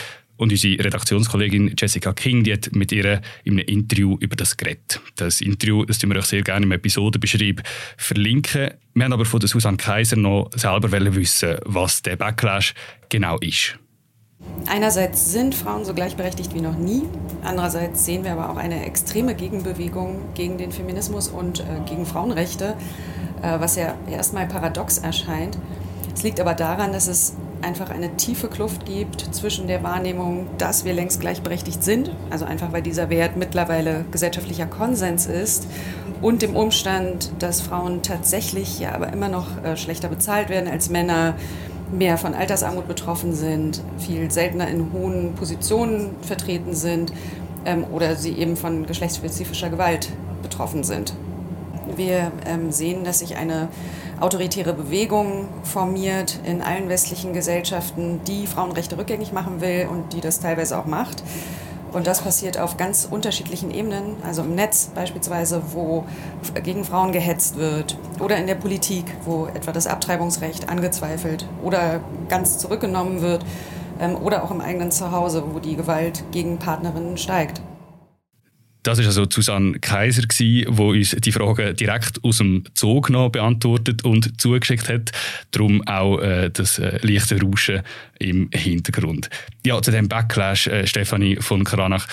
und 0.42 0.52
unsere 0.52 0.84
Redaktionskollegin 0.84 1.76
Jessica 1.78 2.14
King 2.14 2.44
die 2.44 2.54
hat 2.54 2.74
mit 2.74 2.92
ihr 2.92 3.22
in 3.44 3.60
einem 3.60 3.68
Interview 3.68 4.18
über 4.20 4.36
das 4.36 4.58
geredet. 4.58 5.00
Das 5.16 5.40
Interview, 5.40 5.86
das 5.86 6.02
wir 6.02 6.16
euch 6.16 6.26
sehr 6.26 6.42
gerne 6.42 6.66
im 6.66 6.72
Episodenbeschrieb 6.72 7.62
verlinken. 7.96 8.72
Wir 8.96 9.04
haben 9.06 9.14
aber 9.14 9.26
von 9.26 9.40
der 9.40 9.50
Susanne 9.50 9.78
Kaiser 9.78 10.16
noch 10.16 10.50
selber 10.56 10.92
wissen, 10.92 11.58
was 11.66 12.02
der 12.02 12.16
Backlash 12.16 12.74
genau 13.10 13.38
ist. 13.38 13.78
Einerseits 14.67 15.31
sind 15.31 15.55
Frauen 15.55 15.86
so 15.86 15.93
gleichberechtigt 15.93 16.53
wie 16.53 16.62
noch 16.62 16.77
nie. 16.77 17.03
Andererseits 17.43 18.05
sehen 18.05 18.24
wir 18.24 18.31
aber 18.33 18.50
auch 18.50 18.57
eine 18.57 18.86
extreme 18.86 19.36
Gegenbewegung 19.36 20.19
gegen 20.33 20.57
den 20.57 20.71
Feminismus 20.71 21.27
und 21.27 21.60
äh, 21.62 21.63
gegen 21.86 22.05
Frauenrechte, 22.05 22.75
äh, 23.41 23.60
was 23.60 23.75
ja 23.75 23.95
erstmal 24.10 24.48
paradox 24.48 25.00
erscheint. 25.00 25.57
Es 26.15 26.24
liegt 26.24 26.39
aber 26.39 26.53
daran, 26.53 26.93
dass 26.93 27.07
es 27.07 27.33
einfach 27.62 27.89
eine 27.89 28.15
tiefe 28.17 28.48
Kluft 28.48 28.86
gibt 28.86 29.33
zwischen 29.33 29.67
der 29.67 29.83
Wahrnehmung, 29.83 30.48
dass 30.57 30.86
wir 30.86 30.93
längst 30.93 31.21
gleichberechtigt 31.21 31.83
sind, 31.83 32.12
also 32.29 32.45
einfach 32.45 32.71
weil 32.71 32.81
dieser 32.81 33.10
Wert 33.10 33.38
mittlerweile 33.38 34.05
gesellschaftlicher 34.12 34.65
Konsens 34.65 35.25
ist, 35.25 35.67
und 36.21 36.43
dem 36.43 36.55
Umstand, 36.55 37.31
dass 37.39 37.62
Frauen 37.62 38.03
tatsächlich 38.03 38.79
ja 38.79 38.93
aber 38.93 39.12
immer 39.12 39.27
noch 39.27 39.63
äh, 39.63 39.75
schlechter 39.75 40.07
bezahlt 40.07 40.50
werden 40.50 40.69
als 40.69 40.89
Männer, 40.89 41.33
mehr 41.91 42.17
von 42.17 42.33
Altersarmut 42.33 42.88
betroffen 42.88 43.33
sind, 43.33 43.81
viel 43.98 44.31
seltener 44.31 44.67
in 44.67 44.91
hohen 44.93 45.33
Positionen 45.36 46.15
vertreten 46.21 46.74
sind 46.74 47.12
ähm, 47.65 47.86
oder 47.91 48.15
sie 48.15 48.31
eben 48.33 48.55
von 48.55 48.86
geschlechtsspezifischer 48.86 49.69
Gewalt 49.69 50.10
betroffen 50.41 50.83
sind. 50.83 51.13
Wir 51.95 52.31
ähm, 52.45 52.71
sehen, 52.71 53.03
dass 53.03 53.19
sich 53.19 53.36
eine 53.36 53.67
autoritäre 54.19 54.74
Bewegung 54.74 55.48
formiert 55.63 56.39
in 56.45 56.62
allen 56.62 56.89
westlichen 56.89 57.33
Gesellschaften, 57.33 58.21
die 58.27 58.48
Frauenrechte 58.48 58.98
rückgängig 58.98 59.33
machen 59.33 59.62
will 59.62 59.88
und 59.91 60.13
die 60.13 60.21
das 60.21 60.39
teilweise 60.39 60.77
auch 60.77 60.86
macht. 60.86 61.24
Und 61.91 62.07
das 62.07 62.21
passiert 62.21 62.57
auf 62.57 62.77
ganz 62.77 63.07
unterschiedlichen 63.10 63.69
Ebenen, 63.71 64.15
also 64.25 64.43
im 64.43 64.55
Netz 64.55 64.91
beispielsweise, 64.95 65.62
wo 65.74 66.05
gegen 66.63 66.86
Frauen 66.86 67.12
gehetzt 67.12 67.57
wird, 67.57 67.98
oder 68.19 68.38
in 68.38 68.48
der 68.48 68.55
Politik, 68.55 69.05
wo 69.25 69.48
etwa 69.48 69.74
das 69.74 69.88
Abtreibungsrecht 69.88 70.69
angezweifelt 70.69 71.45
oder 71.63 72.00
ganz 72.29 72.57
zurückgenommen 72.60 73.21
wird, 73.21 73.45
ähm, 74.00 74.15
oder 74.15 74.43
auch 74.43 74.51
im 74.51 74.62
eigenen 74.62 74.91
Zuhause, 74.91 75.43
wo 75.51 75.60
die 75.60 75.75
Gewalt 75.75 76.24
gegen 76.31 76.57
Partnerinnen 76.57 77.17
steigt. 77.17 77.62
Das 78.84 78.98
ist 78.98 79.06
also 79.06 79.26
Susanne 79.30 79.80
Kaiser, 79.80 80.24
die 80.24 80.66
uns 80.66 81.12
die 81.12 81.32
Frage 81.32 81.74
direkt 81.76 82.24
aus 82.24 82.40
dem 82.40 82.64
Zug 82.74 83.10
noch 83.10 83.30
beantwortet 83.30 84.04
und 84.04 84.42
zugeschickt 84.42 84.90
hat. 84.90 85.12
Darum 85.52 85.88
auch 85.88 86.20
äh, 86.20 86.50
das 86.50 86.80
äh, 86.80 86.98
leichte 87.04 87.40
Rauschen 87.40 87.82
im 88.20 88.50
Hintergrund. 88.52 89.30
Ja, 89.66 89.82
zu 89.82 89.92
dem 89.92 90.08
Backlash, 90.08 90.68
äh, 90.68 90.88
Stefanie 90.88 91.38
von 91.40 91.64
Kranach. 91.64 92.08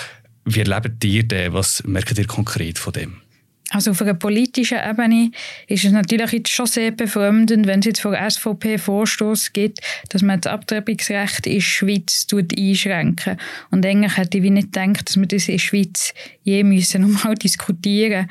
Wie 0.45 0.59
erlebt 0.59 1.03
ihr 1.03 1.23
den? 1.23 1.53
Was 1.53 1.83
merkt 1.85 2.17
ihr 2.17 2.27
konkret 2.27 2.77
von 2.77 2.93
dem? 2.93 3.28
Also 3.71 3.91
auf 3.91 4.01
einer 4.01 4.15
politischen 4.15 4.79
Ebene 4.79 5.31
ist 5.67 5.85
es 5.85 5.91
natürlich 5.91 6.31
jetzt 6.31 6.49
schon 6.49 6.65
sehr 6.65 6.91
befremdend, 6.91 7.67
wenn 7.67 7.79
es 7.79 7.85
jetzt 7.85 8.01
von 8.01 8.13
der 8.13 8.29
SVP 8.29 8.79
Vorstoß 8.79 9.53
gibt, 9.53 9.79
dass 10.09 10.23
man 10.23 10.41
das 10.41 10.51
Abtreibungsrecht 10.51 11.45
in 11.45 11.53
der 11.53 11.61
Schweiz 11.61 12.25
einschränken 12.33 13.37
Und 13.69 13.85
eigentlich 13.85 14.17
hätte 14.17 14.39
ich 14.39 14.49
nicht 14.49 14.73
gedacht, 14.73 15.07
dass 15.07 15.17
wir 15.17 15.27
das 15.27 15.47
in 15.47 15.55
der 15.55 15.59
Schweiz 15.59 16.13
je 16.43 16.63
müssen 16.63 17.01
nochmal 17.11 17.35
diskutieren 17.35 18.27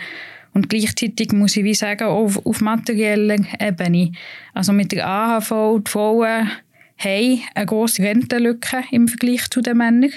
und 0.54 0.68
gleichzeitig 0.68 1.32
muss 1.32 1.56
ich 1.56 1.62
wie 1.62 1.74
sagen, 1.74 2.08
auf, 2.08 2.44
auf 2.44 2.60
materieller 2.60 3.36
Ebene. 3.60 4.12
Also 4.54 4.72
mit 4.72 4.90
der 4.90 5.06
AHV, 5.06 5.84
die 5.84 5.90
Frauen 5.90 6.50
haben 6.96 7.40
eine 7.54 7.66
grosse 7.66 8.02
Rentenlücke 8.02 8.82
im 8.90 9.06
Vergleich 9.06 9.48
zu 9.50 9.60
den 9.60 9.76
Männern. 9.76 10.10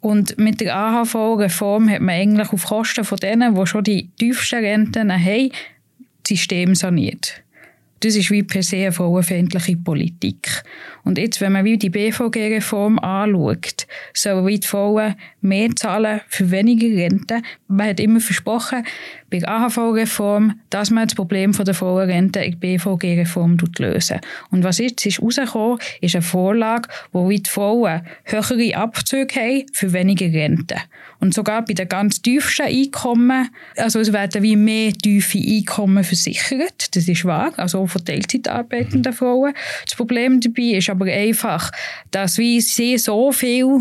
Und 0.00 0.38
mit 0.38 0.60
der 0.60 0.76
AHV-Reform 0.76 1.90
hat 1.90 2.00
man 2.00 2.14
eigentlich 2.14 2.52
auf 2.52 2.64
Kosten 2.64 3.04
von 3.04 3.18
denen, 3.18 3.54
die 3.54 3.66
schon 3.66 3.84
die 3.84 4.08
tiefsten 4.18 4.64
Renten 4.64 5.12
haben, 5.12 5.50
das 5.50 6.28
System 6.28 6.74
saniert. 6.74 7.42
Das 8.02 8.16
ist 8.16 8.30
wie 8.30 8.42
per 8.42 8.62
se 8.62 8.76
eine 8.76 8.92
frauenfeindliche 8.92 9.76
Politik. 9.76 10.62
Und 11.04 11.18
jetzt, 11.18 11.42
wenn 11.42 11.52
man 11.52 11.66
wie 11.66 11.76
die 11.76 11.90
BVG-Reform 11.90 12.98
anschaut, 12.98 13.86
sollen 14.14 14.46
die 14.46 14.66
Frauen 14.66 15.16
mehr 15.42 15.68
zahlen 15.76 16.22
für 16.28 16.50
weniger 16.50 16.88
Rente. 16.96 17.42
Man 17.68 17.88
hat 17.88 18.00
immer 18.00 18.20
versprochen, 18.20 18.86
bei 19.30 19.38
der 19.38 19.48
AHV-Reform, 19.48 20.60
dass 20.70 20.90
man 20.90 21.06
das 21.06 21.14
Problem 21.14 21.52
der 21.52 21.74
Frauenrente 21.74 22.40
in 22.40 22.52
der 22.52 22.58
BVG-Reform 22.58 23.58
lösen 23.78 24.20
Und 24.50 24.64
was 24.64 24.78
jetzt 24.78 25.06
ist 25.06 25.22
rausgekommen, 25.22 25.78
ist 26.00 26.14
eine 26.14 26.22
Vorlage, 26.22 26.88
wo 27.12 27.30
die 27.30 27.42
Frauen 27.46 28.02
höhere 28.24 28.76
Abzüge 28.76 29.34
haben 29.34 29.66
für 29.72 29.92
weniger 29.92 30.26
Rente. 30.26 30.76
Und 31.20 31.34
sogar 31.34 31.64
bei 31.64 31.74
den 31.74 31.88
ganz 31.88 32.22
tiefsten 32.22 32.66
Einkommen, 32.66 33.48
also 33.76 34.00
es 34.00 34.12
werden 34.12 34.42
wie 34.42 34.56
mehr 34.56 34.92
tiefe 34.92 35.38
Einkommen 35.38 36.02
versichert, 36.02 36.96
das 36.96 37.06
ist 37.08 37.24
wahr, 37.24 37.52
also 37.56 37.80
auch 37.80 37.88
von 37.88 38.04
Teilzeitarbeitenden 38.04 39.12
Frauen. 39.12 39.52
Das 39.84 39.94
Problem 39.94 40.40
dabei 40.40 40.78
ist 40.78 40.90
aber 40.90 41.06
einfach, 41.06 41.70
dass 42.10 42.38
wie 42.38 42.60
sie 42.60 42.98
so 42.98 43.32
viel 43.32 43.80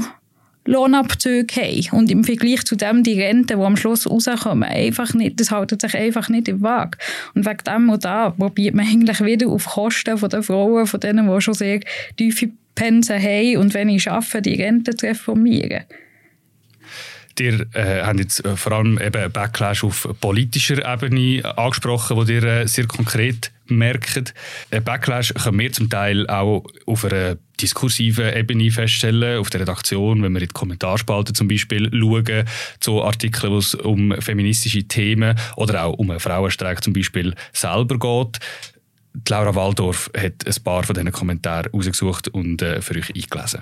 Lohnabzüge 0.70 1.56
haben 1.56 1.98
und 1.98 2.12
im 2.12 2.24
Vergleich 2.24 2.64
zu 2.64 2.76
dem 2.76 3.04
die 3.04 3.20
Renten, 3.20 3.60
die 3.60 3.66
am 3.66 3.76
Schluss 3.76 4.10
rauskommen, 4.10 4.70
einfach 4.70 5.14
nicht, 5.14 5.40
das 5.40 5.52
hält 5.52 5.82
sich 5.82 5.96
einfach 5.96 6.30
nicht 6.30 6.48
im 6.48 6.62
Waage. 6.62 6.98
Und 7.34 7.46
wegen 7.46 7.64
dem 7.66 7.90
und 7.90 8.06
da 8.06 8.30
probiert 8.30 8.76
man 8.76 8.86
eigentlich 8.86 9.24
wieder 9.24 9.48
auf 9.48 9.66
Kosten 9.66 10.18
von 10.18 10.30
den 10.30 10.44
Frauen, 10.44 10.86
von 10.86 11.00
denen, 11.00 11.34
die 11.34 11.42
schon 11.42 11.56
sehr 11.56 11.80
tiefe 12.18 12.52
Pensen 12.76 13.22
haben 13.22 13.58
und 13.58 13.74
wenn 13.74 13.90
ich 13.90 14.10
arbeite, 14.10 14.42
die 14.42 14.62
Rente 14.62 14.96
zu 14.96 15.08
reformieren. 15.08 15.84
Ihr 17.40 17.66
äh, 17.74 18.04
habt 18.04 18.20
jetzt 18.20 18.44
äh, 18.46 18.56
vor 18.56 18.74
allem 18.74 19.00
eben 19.00 19.32
Backlash 19.32 19.84
auf 19.84 20.08
politischer 20.20 20.86
Ebene 20.86 21.42
angesprochen, 21.58 22.18
wo 22.18 22.24
ihr 22.24 22.44
äh, 22.44 22.68
sehr 22.68 22.88
konkret 22.88 23.52
merkt. 23.68 24.34
Ein 24.72 24.84
Backlash 24.84 25.34
können 25.34 25.60
wir 25.60 25.72
zum 25.72 25.90
Teil 25.90 26.28
auch 26.28 26.66
auf 26.86 27.06
einer 27.06 27.38
diskursiven 27.62 28.34
Ebene 28.36 28.72
feststellen, 28.72 29.40
auf 29.40 29.50
der 29.50 29.62
Redaktion, 29.62 30.24
wenn 30.24 30.32
wir 30.34 30.42
in 30.42 30.48
die 30.48 30.54
Kommentarspalten 30.54 31.36
zum 31.36 31.48
Beispiel 31.48 31.90
schauen, 31.92 32.46
zu 32.80 33.04
Artikeln, 33.04 33.54
wo 33.54 33.58
es 33.58 33.76
um 33.76 34.14
feministische 34.20 34.84
Themen 34.84 35.38
oder 35.56 35.86
auch 35.86 35.94
um 35.94 36.10
einen 36.10 36.20
Frauenstreik 36.20 36.84
zum 36.84 36.94
Beispiel 36.94 37.36
selber 37.54 38.00
geht. 38.00 38.40
Die 39.14 39.32
Laura 39.32 39.56
Waldorf 39.56 40.10
hat 40.16 40.46
ein 40.46 40.64
paar 40.64 40.84
von 40.84 40.94
diesen 40.94 41.12
Kommentaren 41.12 41.74
ausgesucht 41.74 42.28
und 42.30 42.62
äh, 42.62 42.82
für 42.82 42.96
euch 42.96 43.14
eingelesen. 43.16 43.62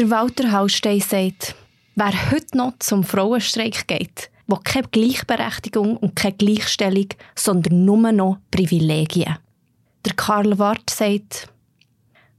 Der 0.00 0.08
Walter 0.08 0.50
Hallstein 0.50 0.98
sagt, 1.00 1.54
wer 1.94 2.30
heute 2.30 2.56
noch 2.56 2.72
zum 2.78 3.04
Frauenstreik 3.04 3.86
geht, 3.86 4.30
wo 4.46 4.56
keine 4.56 4.88
Gleichberechtigung 4.88 5.98
und 5.98 6.16
keine 6.16 6.36
Gleichstellung, 6.36 7.08
sondern 7.34 7.84
nur 7.84 8.10
noch 8.10 8.38
Privilegien. 8.50 9.36
Der 10.06 10.14
Karl 10.14 10.58
Wart 10.58 10.88
sagt, 10.88 11.50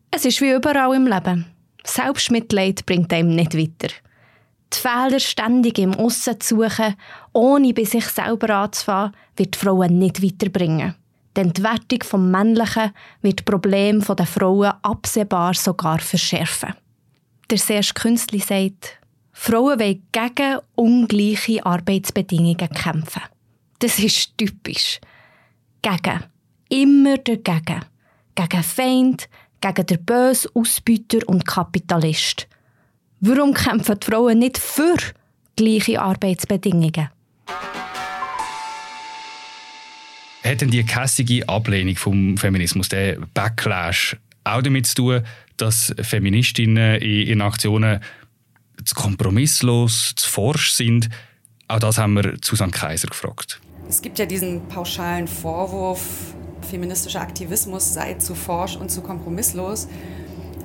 es 0.10 0.26
ist 0.26 0.42
wie 0.42 0.54
überall 0.54 0.96
im 0.96 1.06
Leben. 1.06 1.46
Selbstmitleid 1.84 2.84
bringt 2.88 3.14
einem 3.14 3.36
nicht 3.36 3.56
weiter. 3.56 3.94
Die 4.74 4.80
Fehler 4.80 5.20
ständig 5.20 5.78
im 5.78 5.94
Aussen 5.94 6.42
zu 6.42 6.56
suchen, 6.56 6.96
ohne 7.32 7.76
bei 7.76 7.84
sich 7.84 8.06
selber 8.06 8.56
anzufangen, 8.56 9.16
wird 9.36 9.56
Frauen 9.56 10.00
nicht 10.00 10.24
weiterbringen. 10.24 10.96
Denn 11.36 11.54
die 11.54 11.62
Wertung 11.62 12.02
vom 12.02 12.32
Männlichen 12.32 12.92
wird 13.22 13.42
das 13.42 13.46
Problem 13.46 14.04
der 14.04 14.26
Frauen 14.26 14.74
absehbar 14.82 15.54
sogar 15.54 16.00
verschärfen 16.00 16.74
der 17.52 17.58
Serge 17.58 17.92
Künstli 17.94 18.40
sagt, 18.40 18.98
Frauen 19.34 19.80
wollen 19.80 20.04
gegen 20.12 20.60
ungleiche 20.76 21.66
Arbeitsbedingungen 21.66 22.70
kämpfen. 22.70 23.24
Das 23.80 24.00
ist 24.00 24.38
typisch. 24.38 25.00
Gegen. 25.82 26.24
Immer 26.70 27.18
dagegen. 27.18 27.84
Gegen 28.36 28.64
Feind, 28.64 29.28
gegen 29.60 29.86
den 29.86 30.06
bösen 30.06 30.52
Ausbeuter 30.54 31.28
und 31.28 31.46
Kapitalist. 31.46 32.48
Warum 33.20 33.54
kämpfen 33.54 34.00
die 34.00 34.06
Frauen 34.06 34.40
nicht 34.40 34.58
für 34.58 34.96
gleiche 35.58 36.02
Arbeitsbedingungen? 36.02 37.10
Hat 40.44 40.62
denn 40.62 40.72
die 40.72 40.84
kässige 40.86 41.48
Ablehnung 41.50 41.96
vom 41.98 42.38
Feminismus, 42.38 42.88
der 42.90 43.18
Backlash, 43.34 44.16
auch 44.44 44.62
damit 44.62 44.88
zu 44.88 44.96
tun, 44.96 45.24
dass 45.62 45.94
Feministinnen 46.02 47.00
in 47.02 47.28
ihren 47.28 47.42
Aktionen 47.42 48.00
zu 48.84 48.96
kompromisslos, 48.96 50.14
zu 50.16 50.30
forsch 50.30 50.72
sind. 50.72 51.10
Auch 51.68 51.80
das 51.80 51.98
haben 51.98 52.16
wir 52.16 52.38
Susanne 52.44 52.72
Kaiser 52.72 53.08
gefragt. 53.08 53.62
Es 53.88 54.02
gibt 54.02 54.20
ja 54.20 54.26
diesen 54.26 54.68
pauschalen 54.68 55.28
Vorwurf, 55.28 56.34
feministischer 56.70 57.22
Aktivismus 57.22 57.94
sei 57.94 58.16
zu 58.16 58.36
forsch 58.36 58.76
und 58.76 58.90
zu 58.90 59.02
kompromisslos. 59.02 59.88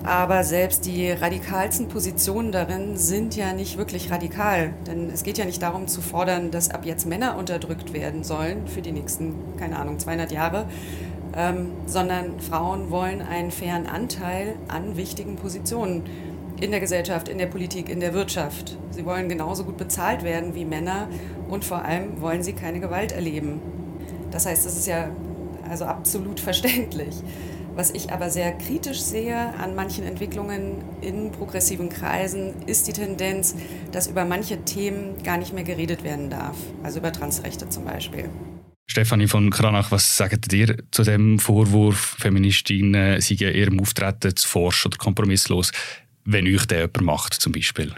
Aber 0.04 0.44
selbst 0.44 0.86
die 0.86 1.10
radikalsten 1.10 1.88
Positionen 1.88 2.52
darin 2.52 2.96
sind 2.96 3.34
ja 3.34 3.52
nicht 3.52 3.76
wirklich 3.76 4.08
radikal. 4.10 4.72
Denn 4.86 5.10
es 5.10 5.24
geht 5.24 5.36
ja 5.36 5.44
nicht 5.44 5.60
darum 5.60 5.88
zu 5.88 6.00
fordern, 6.00 6.52
dass 6.52 6.70
ab 6.70 6.86
jetzt 6.86 7.06
Männer 7.06 7.36
unterdrückt 7.36 7.92
werden 7.92 8.22
sollen 8.22 8.68
für 8.68 8.82
die 8.82 8.92
nächsten, 8.92 9.34
keine 9.58 9.76
Ahnung, 9.76 9.98
200 9.98 10.30
Jahre, 10.30 10.68
ähm, 11.34 11.72
sondern 11.86 12.40
Frauen 12.40 12.90
wollen 12.90 13.22
einen 13.22 13.50
fairen 13.50 13.86
Anteil 13.86 14.56
an 14.68 14.96
wichtigen 14.96 15.36
Positionen 15.36 16.04
in 16.60 16.70
der 16.70 16.80
Gesellschaft, 16.80 17.28
in 17.28 17.38
der 17.38 17.46
Politik, 17.46 17.88
in 17.88 18.00
der 18.00 18.14
Wirtschaft. 18.14 18.76
Sie 18.90 19.04
wollen 19.04 19.28
genauso 19.28 19.64
gut 19.64 19.76
bezahlt 19.76 20.22
werden 20.22 20.54
wie 20.54 20.64
Männer 20.64 21.08
und 21.48 21.64
vor 21.64 21.84
allem 21.84 22.20
wollen 22.20 22.42
sie 22.42 22.54
keine 22.54 22.80
Gewalt 22.80 23.12
erleben. 23.12 23.60
Das 24.30 24.46
heißt, 24.46 24.64
das 24.64 24.76
ist 24.76 24.86
ja 24.86 25.10
also 25.68 25.84
absolut 25.84 26.40
verständlich. 26.40 27.14
Was 27.74 27.90
ich 27.90 28.10
aber 28.10 28.30
sehr 28.30 28.52
kritisch 28.52 29.02
sehe 29.02 29.36
an 29.36 29.74
manchen 29.74 30.04
Entwicklungen 30.06 30.82
in 31.02 31.30
progressiven 31.30 31.90
Kreisen, 31.90 32.54
ist 32.64 32.88
die 32.88 32.94
Tendenz, 32.94 33.54
dass 33.92 34.06
über 34.06 34.24
manche 34.24 34.64
Themen 34.64 35.22
gar 35.22 35.36
nicht 35.36 35.52
mehr 35.52 35.64
geredet 35.64 36.02
werden 36.02 36.30
darf. 36.30 36.56
Also 36.82 37.00
über 37.00 37.12
Transrechte 37.12 37.68
zum 37.68 37.84
Beispiel. 37.84 38.30
Stefanie 38.86 39.26
von 39.26 39.50
Kranach, 39.50 39.90
was 39.90 40.16
sagt 40.16 40.52
ihr 40.52 40.76
zu 40.90 41.02
dem 41.02 41.38
Vorwurf, 41.38 42.16
Feministinnen 42.18 43.20
seien 43.20 43.54
ihrem 43.54 43.80
Auftreten 43.80 44.34
zu 44.36 44.48
forsch 44.48 44.86
oder 44.86 44.96
kompromisslos, 44.96 45.72
wenn 46.24 46.46
euch 46.46 46.66
der 46.66 46.80
jemand 46.80 47.02
macht 47.02 47.34
zum 47.34 47.52
Beispiel? 47.52 47.94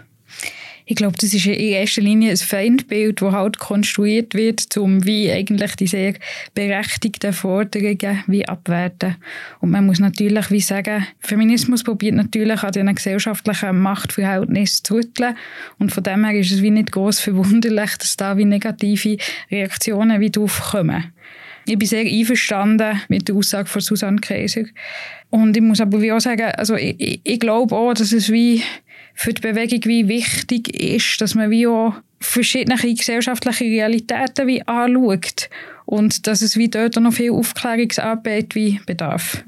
Ich 0.91 0.95
glaube, 0.95 1.15
das 1.21 1.35
ist 1.35 1.45
in 1.45 1.53
erster 1.53 2.01
Linie 2.01 2.31
ein 2.31 2.37
Feindbild, 2.37 3.21
das 3.21 3.31
halt 3.31 3.59
konstruiert 3.59 4.33
wird, 4.33 4.75
um 4.75 5.05
wie 5.05 5.31
eigentlich 5.31 5.75
die 5.75 5.85
sehr 5.85 6.15
berechtigten 6.55 7.31
Forderungen 7.31 8.23
wie 8.25 8.47
abwerten. 8.47 9.17
Und 9.59 9.69
man 9.69 9.85
muss 9.85 9.99
natürlich 9.99 10.49
wie 10.49 10.61
sagen, 10.61 11.05
Feminismus 11.19 11.83
probiert 11.83 12.15
natürlich 12.15 12.63
an 12.63 12.71
diesen 12.71 12.95
gesellschaftlichen 12.95 13.79
Machtverhältnissen 13.79 14.83
zu 14.83 14.95
rütteln. 14.95 15.37
Und 15.77 15.91
von 15.91 16.01
dem 16.01 16.25
her 16.25 16.39
ist 16.39 16.51
es 16.51 16.63
wie 16.63 16.71
nicht 16.71 16.91
groß 16.91 17.19
verwunderlich, 17.19 17.95
dass 17.99 18.17
da 18.17 18.35
wie 18.35 18.45
negative 18.45 19.17
Reaktionen 19.51 20.19
wie 20.19 20.31
drauf 20.31 20.71
kommen. 20.71 21.13
Ich 21.67 21.77
bin 21.77 21.87
sehr 21.87 22.03
einverstanden 22.03 22.99
mit 23.09 23.27
der 23.27 23.35
Aussage 23.35 23.69
von 23.69 23.81
Susanne 23.81 24.21
Kaiser. 24.21 24.63
Und 25.29 25.55
ich 25.55 25.61
muss 25.61 25.81
aber 25.81 26.01
wie 26.01 26.11
auch 26.11 26.19
sagen, 26.19 26.51
also 26.57 26.75
ich, 26.75 26.95
ich, 26.97 27.21
ich 27.23 27.39
glaube 27.39 27.75
auch, 27.75 27.93
dass 27.93 28.11
es 28.11 28.31
wie 28.31 28.63
für 29.19 29.33
die 29.33 29.41
Bewegung 29.41 29.81
wie 29.83 30.07
wichtig 30.07 30.73
ist, 30.73 31.19
dass 31.19 31.35
man 31.35 31.49
wie 31.49 31.67
auch 31.67 31.93
verschiedene 32.21 32.77
gesellschaftliche 32.77 33.65
Realitäten 33.65 34.47
wie 34.47 34.65
anschaut 34.65 35.49
und 35.85 36.25
dass 36.25 36.41
es 36.41 36.55
wie 36.55 36.69
dort 36.69 36.95
noch 36.95 37.11
viel 37.11 37.33
Aufklärungsarbeit 37.33 38.55
wie 38.55 38.79
bedarf. 38.85 39.43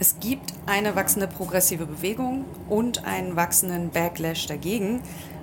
Es 0.00 0.18
gibt 0.18 0.52
eine 0.66 0.96
wachsende 0.96 1.28
progressive 1.28 1.86
Bewegung 1.86 2.46
und 2.68 3.04
einen 3.04 3.36
wachsenden 3.36 3.90
Backlash 3.90 4.48
dagegen, 4.48 5.00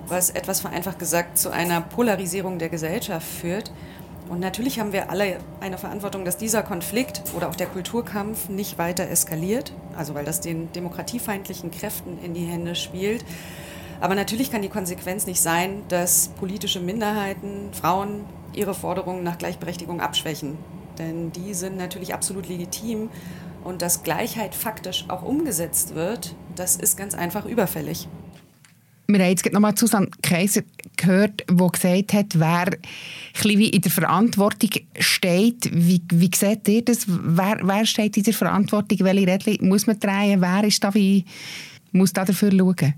was 0.08 0.28
etwas 0.28 0.60
vereinfacht 0.60 0.98
gesagt 0.98 1.38
zu 1.38 1.50
einer 1.50 1.80
Polarisierung 1.80 2.58
der 2.58 2.68
Gesellschaft 2.68 3.26
führt. 3.26 3.72
Und 4.28 4.40
natürlich 4.40 4.80
haben 4.80 4.92
wir 4.92 5.10
alle 5.10 5.38
eine 5.60 5.76
Verantwortung, 5.76 6.24
dass 6.24 6.36
dieser 6.38 6.62
Konflikt 6.62 7.22
oder 7.36 7.48
auch 7.48 7.54
der 7.54 7.66
Kulturkampf 7.66 8.48
nicht 8.48 8.78
weiter 8.78 9.08
eskaliert, 9.08 9.72
also 9.96 10.14
weil 10.14 10.24
das 10.24 10.40
den 10.40 10.72
demokratiefeindlichen 10.72 11.70
Kräften 11.70 12.18
in 12.24 12.32
die 12.32 12.44
Hände 12.44 12.74
spielt. 12.74 13.24
Aber 14.00 14.14
natürlich 14.14 14.50
kann 14.50 14.62
die 14.62 14.68
Konsequenz 14.68 15.26
nicht 15.26 15.40
sein, 15.40 15.82
dass 15.88 16.28
politische 16.38 16.80
Minderheiten, 16.80 17.72
Frauen 17.72 18.24
ihre 18.54 18.74
Forderungen 18.74 19.22
nach 19.22 19.38
Gleichberechtigung 19.38 20.00
abschwächen. 20.00 20.56
Denn 20.98 21.32
die 21.32 21.54
sind 21.54 21.76
natürlich 21.76 22.14
absolut 22.14 22.48
legitim. 22.48 23.10
Und 23.62 23.80
dass 23.82 24.02
Gleichheit 24.02 24.54
faktisch 24.54 25.06
auch 25.08 25.22
umgesetzt 25.22 25.94
wird, 25.94 26.34
das 26.54 26.76
ist 26.76 26.96
ganz 26.96 27.14
einfach 27.14 27.46
überfällig. 27.46 28.08
Wir 29.06 29.18
haben 29.18 29.30
jetzt 29.30 29.52
nochmal 29.52 29.76
Susanne 29.76 30.08
Kaiser 30.22 30.62
gehört, 30.96 31.44
die 31.50 31.56
gesagt 31.56 32.12
hat, 32.14 32.38
wer 32.38 32.70
wie 33.42 33.68
in 33.68 33.82
der 33.82 33.90
Verantwortung 33.90 34.70
steht. 34.98 35.68
Wie, 35.72 36.02
wie 36.10 36.30
seht 36.34 36.66
ihr 36.68 36.82
das? 36.82 37.04
Wer, 37.06 37.60
wer 37.62 37.84
steht 37.84 38.16
in 38.16 38.22
der 38.22 38.32
Verantwortung? 38.32 38.98
Welche 39.00 39.26
Rädchen 39.26 39.68
muss 39.68 39.86
man 39.86 40.00
drehen? 40.00 40.40
Wer 40.40 40.64
ist 40.64 40.82
da 40.82 40.94
wie, 40.94 41.24
muss 41.92 42.14
da 42.14 42.24
dafür 42.24 42.50
schauen? 42.50 42.94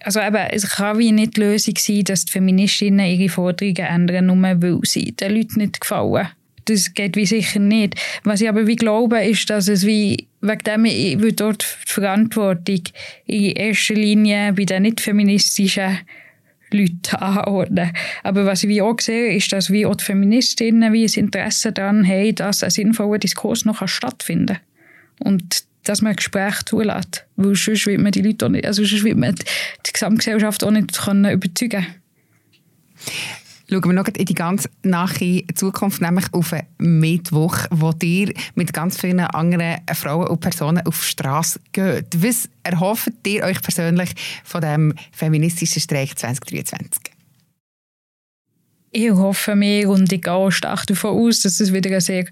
Also 0.00 0.20
eben, 0.20 0.36
es 0.50 0.68
kann 0.68 0.98
wie 0.98 1.12
nicht 1.12 1.36
die 1.36 1.40
Lösung 1.40 1.74
sein, 1.78 2.04
dass 2.04 2.24
die 2.24 2.32
Feministinnen 2.32 3.06
ihre 3.06 3.28
Forderungen 3.28 3.76
ändern, 3.76 4.26
nur 4.26 4.42
weil 4.42 4.80
sie 4.84 5.12
den 5.12 5.34
Leuten 5.34 5.60
nicht 5.60 5.80
gefallen. 5.80 6.28
Das 6.66 6.94
geht 6.94 7.16
wie 7.16 7.26
sicher 7.26 7.60
nicht. 7.60 7.94
Was 8.22 8.40
ich 8.40 8.48
aber 8.48 8.66
wie 8.66 8.76
glaube, 8.76 9.22
ist, 9.24 9.50
dass 9.50 9.68
es 9.68 9.86
wie 9.86 10.28
wegen 10.40 10.64
dem 10.64 10.84
ich 10.84 11.18
will 11.20 11.32
dort 11.32 11.62
die 11.62 11.92
Verantwortung 11.92 12.82
in 13.26 13.52
erster 13.52 13.94
Linie 13.94 14.52
bei 14.52 14.64
den 14.64 14.82
nicht 14.82 15.00
feministischen 15.00 15.98
Leute 16.70 17.20
anordnen. 17.20 17.92
Aber 18.22 18.44
was 18.46 18.62
ich 18.62 18.68
wie 18.68 18.82
auch 18.82 19.00
sehe, 19.00 19.34
ist, 19.34 19.52
dass 19.52 19.70
wie 19.70 19.86
auch 19.86 19.94
die 19.94 20.04
Feministinnen 20.04 20.92
wie 20.92 21.04
ein 21.04 21.12
Interesse 21.14 21.72
daran 21.72 22.06
haben, 22.06 22.34
dass 22.34 22.62
ein 22.62 22.70
sinnvoller 22.70 23.18
Diskurs 23.18 23.64
noch 23.64 23.86
stattfinden 23.86 24.58
kann. 25.18 25.32
Und 25.34 25.64
dass 25.84 26.02
man 26.02 26.16
Gespräche 26.16 26.64
zulässt. 26.64 27.26
Weil 27.36 27.54
sonst 27.54 27.86
wird 27.86 28.00
man 28.00 28.12
die 28.12 28.22
Leute 28.22 28.46
auch 28.46 28.50
nicht, 28.50 28.66
also 28.66 28.84
sonst 28.84 29.04
wird 29.04 29.18
man 29.18 29.34
die 29.86 29.92
Gesamtgesellschaft 29.92 30.64
auch 30.64 30.70
nicht 30.70 30.98
können 30.98 31.30
überzeugen 31.30 31.86
Schauen 33.74 33.86
wir 33.86 33.92
noch 33.92 34.06
in 34.06 34.24
die 34.24 34.34
ganz 34.34 34.68
nahe 34.84 35.42
Zukunft, 35.56 36.00
nämlich 36.00 36.32
auf 36.32 36.52
einen 36.52 37.00
Mittwoch, 37.00 37.56
wo 37.72 37.92
ihr 38.04 38.32
mit 38.54 38.72
ganz 38.72 39.00
vielen 39.00 39.18
anderen 39.18 39.78
Frauen 39.92 40.28
und 40.28 40.38
Personen 40.38 40.86
auf 40.86 41.00
die 41.00 41.06
Straße 41.06 41.58
geht. 41.72 42.22
Was 42.22 42.48
erhofft 42.62 43.10
ihr 43.26 43.42
euch 43.42 43.60
persönlich 43.60 44.10
von 44.44 44.60
dem 44.60 44.94
feministischen 45.10 45.82
Streik 45.82 46.16
2023? 46.16 47.02
Ich 48.92 49.10
hoffe 49.10 49.56
mir 49.56 49.90
und 49.90 50.12
ich 50.12 50.22
gehe 50.22 50.52
stark 50.52 50.86
davon 50.86 51.18
aus, 51.26 51.40
dass 51.40 51.58
es 51.58 51.72
wieder 51.72 51.90
ein 51.90 52.00
sehr 52.00 52.26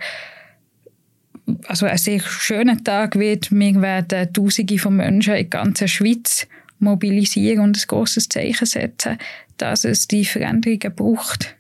also 1.66 1.87
ein 1.87 1.98
sehr 1.98 2.20
schöner 2.20 2.83
Tag 2.85 3.18
wird. 3.18 3.50
Wir 3.50 3.83
werden 3.83 4.33
Tausende 4.33 4.78
von 4.78 4.94
Menschen 4.94 5.35
in 5.35 5.50
der 5.50 5.61
ganzen 5.61 5.88
Schweiz 5.88 6.46
mobilisieren 6.83 7.64
und 7.64 7.78
ein 7.78 7.87
großes 7.87 8.28
Zeichen 8.28 8.66
setzen, 8.66 9.18
dass 9.57 9.85
es 9.85 10.09
die 10.09 10.25
Veränderungen 10.25 10.95
braucht. 10.95 11.57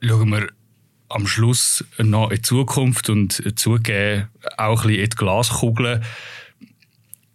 Schauen 0.00 0.28
wir 0.30 0.48
am 1.08 1.26
Schluss 1.26 1.84
noch 1.98 2.30
in 2.30 2.36
die 2.36 2.42
Zukunft 2.42 3.08
und 3.08 3.58
zugeben 3.58 4.28
auch 4.56 4.82
ein 4.82 4.88
bisschen 4.88 5.04
in 5.04 5.10
die 5.10 5.16
Glaskugel. 5.16 6.00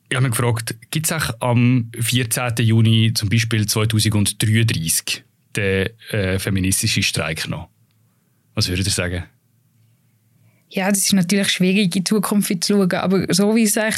Ich 0.10 0.16
habe 0.16 0.28
mich 0.28 0.38
gefragt, 0.38 0.76
gibt 0.92 1.10
es 1.10 1.34
am 1.40 1.92
14. 2.00 2.66
Juni 2.66 3.14
zum 3.14 3.30
Beispiel 3.30 3.68
2033 3.68 5.24
den 5.56 5.90
äh, 6.10 6.40
feministischen 6.40 7.04
Streik 7.04 7.48
noch? 7.48 7.70
Was 8.56 8.68
würdet 8.68 8.88
ihr 8.88 8.92
sagen? 8.92 9.24
Ja, 10.70 10.90
das 10.90 11.00
ist 11.00 11.14
natürlich 11.14 11.50
schwierig, 11.50 11.86
in 11.86 11.90
die 11.92 12.04
Zukunft 12.04 12.64
zu 12.64 12.74
schauen, 12.74 12.92
aber 12.94 13.26
so 13.34 13.56
wie 13.56 13.66
sich 13.66 13.96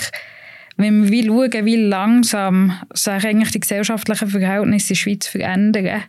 wenn 0.81 1.11
wir 1.11 1.25
schauen, 1.25 1.65
wie 1.65 1.75
langsam 1.75 2.77
sich 2.93 3.25
eigentlich 3.25 3.51
die 3.51 3.59
gesellschaftlichen 3.59 4.27
Verhältnisse 4.27 4.85
in 4.85 4.87
der 4.89 4.95
Schweiz 4.95 5.27
verändern, 5.27 6.03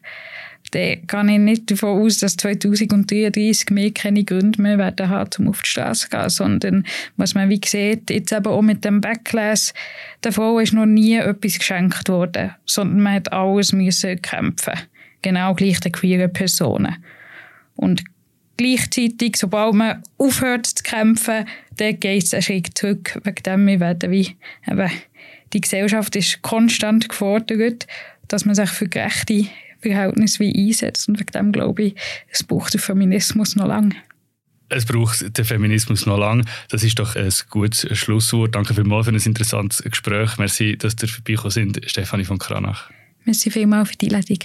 dann 0.73 1.07
kann 1.07 1.29
ich 1.29 1.39
nicht 1.39 1.71
davon 1.71 2.03
aus, 2.03 2.19
dass 2.19 2.37
2033 2.37 3.71
mehr 3.71 3.91
keine 3.93 4.25
Gründe 4.25 4.61
mehr 4.61 4.79
werden 4.79 5.09
haben, 5.09 5.31
um 5.39 5.49
auf 5.49 5.61
die 5.63 5.69
Straße 5.69 6.09
zu 6.09 6.17
gehen, 6.17 6.31
sondern 6.31 6.87
was 7.17 7.35
man 7.35 7.51
wie 7.51 7.61
sieht, 7.65 8.11
jetzt 8.11 8.33
eben 8.33 8.47
auch 8.47 8.63
mit 8.63 8.85
dem 8.85 9.01
Backlash, 9.01 9.73
Frau 10.31 10.59
ist 10.59 10.73
noch 10.73 10.87
nie 10.87 11.17
etwas 11.17 11.59
geschenkt 11.59 12.09
worden, 12.09 12.55
sondern 12.65 13.01
man 13.03 13.15
hat 13.15 13.33
alles 13.33 13.73
müssen 13.73 14.23
kämpfen. 14.23 14.75
Genau 15.21 15.55
gleich 15.55 15.79
den 15.81 15.93
queeren 15.93 16.33
Personen. 16.33 16.97
Und 17.77 18.03
gleichzeitig, 18.63 19.37
sobald 19.37 19.75
man 19.75 20.03
aufhört 20.19 20.67
zu 20.67 20.83
kämpfen, 20.83 21.47
dann 21.77 22.01
geht 22.01 22.25
es 22.25 22.35
einen 22.35 22.43
Schritt 22.43 22.79
zurück. 22.79 23.19
Wegen 23.25 23.43
dem 23.43 23.67
wir 23.67 23.81
werden 23.81 24.11
wie, 24.11 24.37
eben, 24.71 24.91
die 25.53 25.61
Gesellschaft 25.61 26.17
ist 26.17 26.43
konstant 26.43 27.09
gefordert, 27.09 27.87
dass 28.29 28.45
man 28.45 28.55
sich 28.55 28.71
für 28.71 28.89
gerechte 28.89 29.47
Verhältnisse 29.81 30.41
wie 30.41 30.69
einsetzt. 30.69 31.09
Und 31.09 31.19
wegen 31.19 31.33
dem 31.33 31.53
glaube 31.53 31.83
ich, 31.83 31.95
es 32.29 32.43
braucht 32.43 32.75
den 32.75 32.81
Feminismus 32.81 33.57
noch 33.57 33.67
lange. 33.67 33.95
Es 34.69 34.87
braucht 34.87 35.37
den 35.37 35.45
Feminismus 35.45 36.07
noch 36.07 36.19
lange. 36.19 36.45
Das 36.71 36.83
ist 36.83 36.99
doch 36.99 37.15
ein 37.15 37.31
gutes 37.51 37.87
Schlusswort. 37.99 38.55
Danke 38.55 38.73
vielmals 38.73 39.07
für 39.07 39.13
ein 39.13 39.21
interessantes 39.21 39.83
Gespräch. 39.83 40.39
Merci, 40.39 40.79
dass 40.79 40.95
ihr 41.03 41.09
vorbeigekommen 41.09 41.51
sind, 41.51 41.81
Stefanie 41.85 42.25
von 42.25 42.39
Kranach. 42.39 42.91
Merci 43.25 43.51
vielmals 43.51 43.91
für 43.91 43.97
die 43.97 44.07
Einladung. 44.07 44.39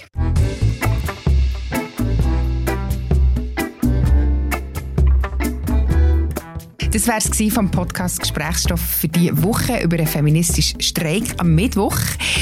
Das 6.90 7.06
war 7.06 7.18
es 7.18 7.52
vom 7.52 7.70
Podcast 7.70 8.18
Gesprächsstoff 8.18 8.80
für 8.80 9.08
die 9.08 9.30
Woche 9.42 9.82
über 9.82 9.96
einen 9.98 10.06
feministischen 10.06 10.80
Streik 10.80 11.34
am 11.36 11.54
Mittwoch. 11.54 11.98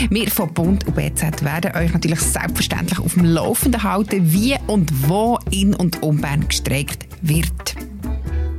Wir 0.09 0.31
von 0.31 0.55
Bund 0.55 0.87
und 0.87 0.95
BZ 0.95 1.43
werden 1.43 1.75
euch 1.75 1.93
natürlich 1.93 2.21
selbstverständlich 2.21 3.01
auf 3.01 3.15
dem 3.15 3.25
Laufenden 3.25 3.83
halten, 3.83 4.33
wie 4.33 4.55
und 4.69 4.89
wo 5.09 5.41
in 5.51 5.75
und 5.75 6.01
um 6.01 6.21
Bern 6.21 6.47
gestreikt 6.47 7.09
wird. 7.23 7.75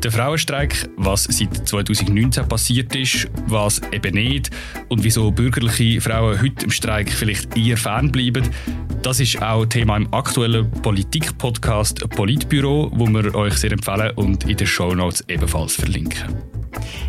Der 0.04 0.12
Frauenstreik, 0.12 0.90
was 0.98 1.24
seit 1.24 1.68
2019 1.68 2.48
passiert 2.50 2.94
ist, 2.94 3.30
was 3.48 3.82
eben 3.94 4.14
nicht 4.14 4.52
und 4.90 5.06
wieso 5.06 5.32
bürgerliche 5.32 6.02
Frauen 6.02 6.42
heute 6.42 6.66
im 6.66 6.72
Streik 6.72 7.10
vielleicht 7.10 7.58
eher 7.58 7.78
fernbleiben, 7.78 8.44
das 9.02 9.20
ist 9.20 9.42
auch 9.42 9.66
Thema 9.66 9.98
im 9.98 10.14
aktuellen 10.14 10.70
Politik-Podcast 10.70 12.10
Politbüro, 12.10 12.92
wo 12.94 13.08
wir 13.08 13.34
euch 13.36 13.54
sehr 13.56 13.72
empfehlen 13.72 14.12
und 14.16 14.50
in 14.50 14.58
den 14.58 14.68
Shownotes 14.68 15.24
ebenfalls 15.28 15.76
verlinken. 15.76 16.57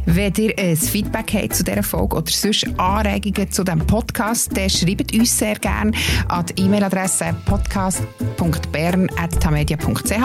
Wenn 0.06 0.32
ihr 0.36 0.56
ein 0.58 0.76
Feedback 0.76 1.34
habt 1.34 1.54
zu 1.54 1.64
dieser 1.64 1.82
Folge 1.82 2.16
oder 2.16 2.30
sonst 2.30 2.66
Anregungen 2.78 3.50
zu 3.50 3.64
diesem 3.64 3.84
Podcast, 3.86 4.56
dann 4.56 4.70
schreibt 4.70 5.12
uns 5.12 5.38
sehr 5.38 5.56
gerne 5.56 5.90
an 6.28 6.46
die 6.46 6.62
E-Mail-Adresse 6.62 7.34
podcast.bern.tamedia.ch 7.44 10.18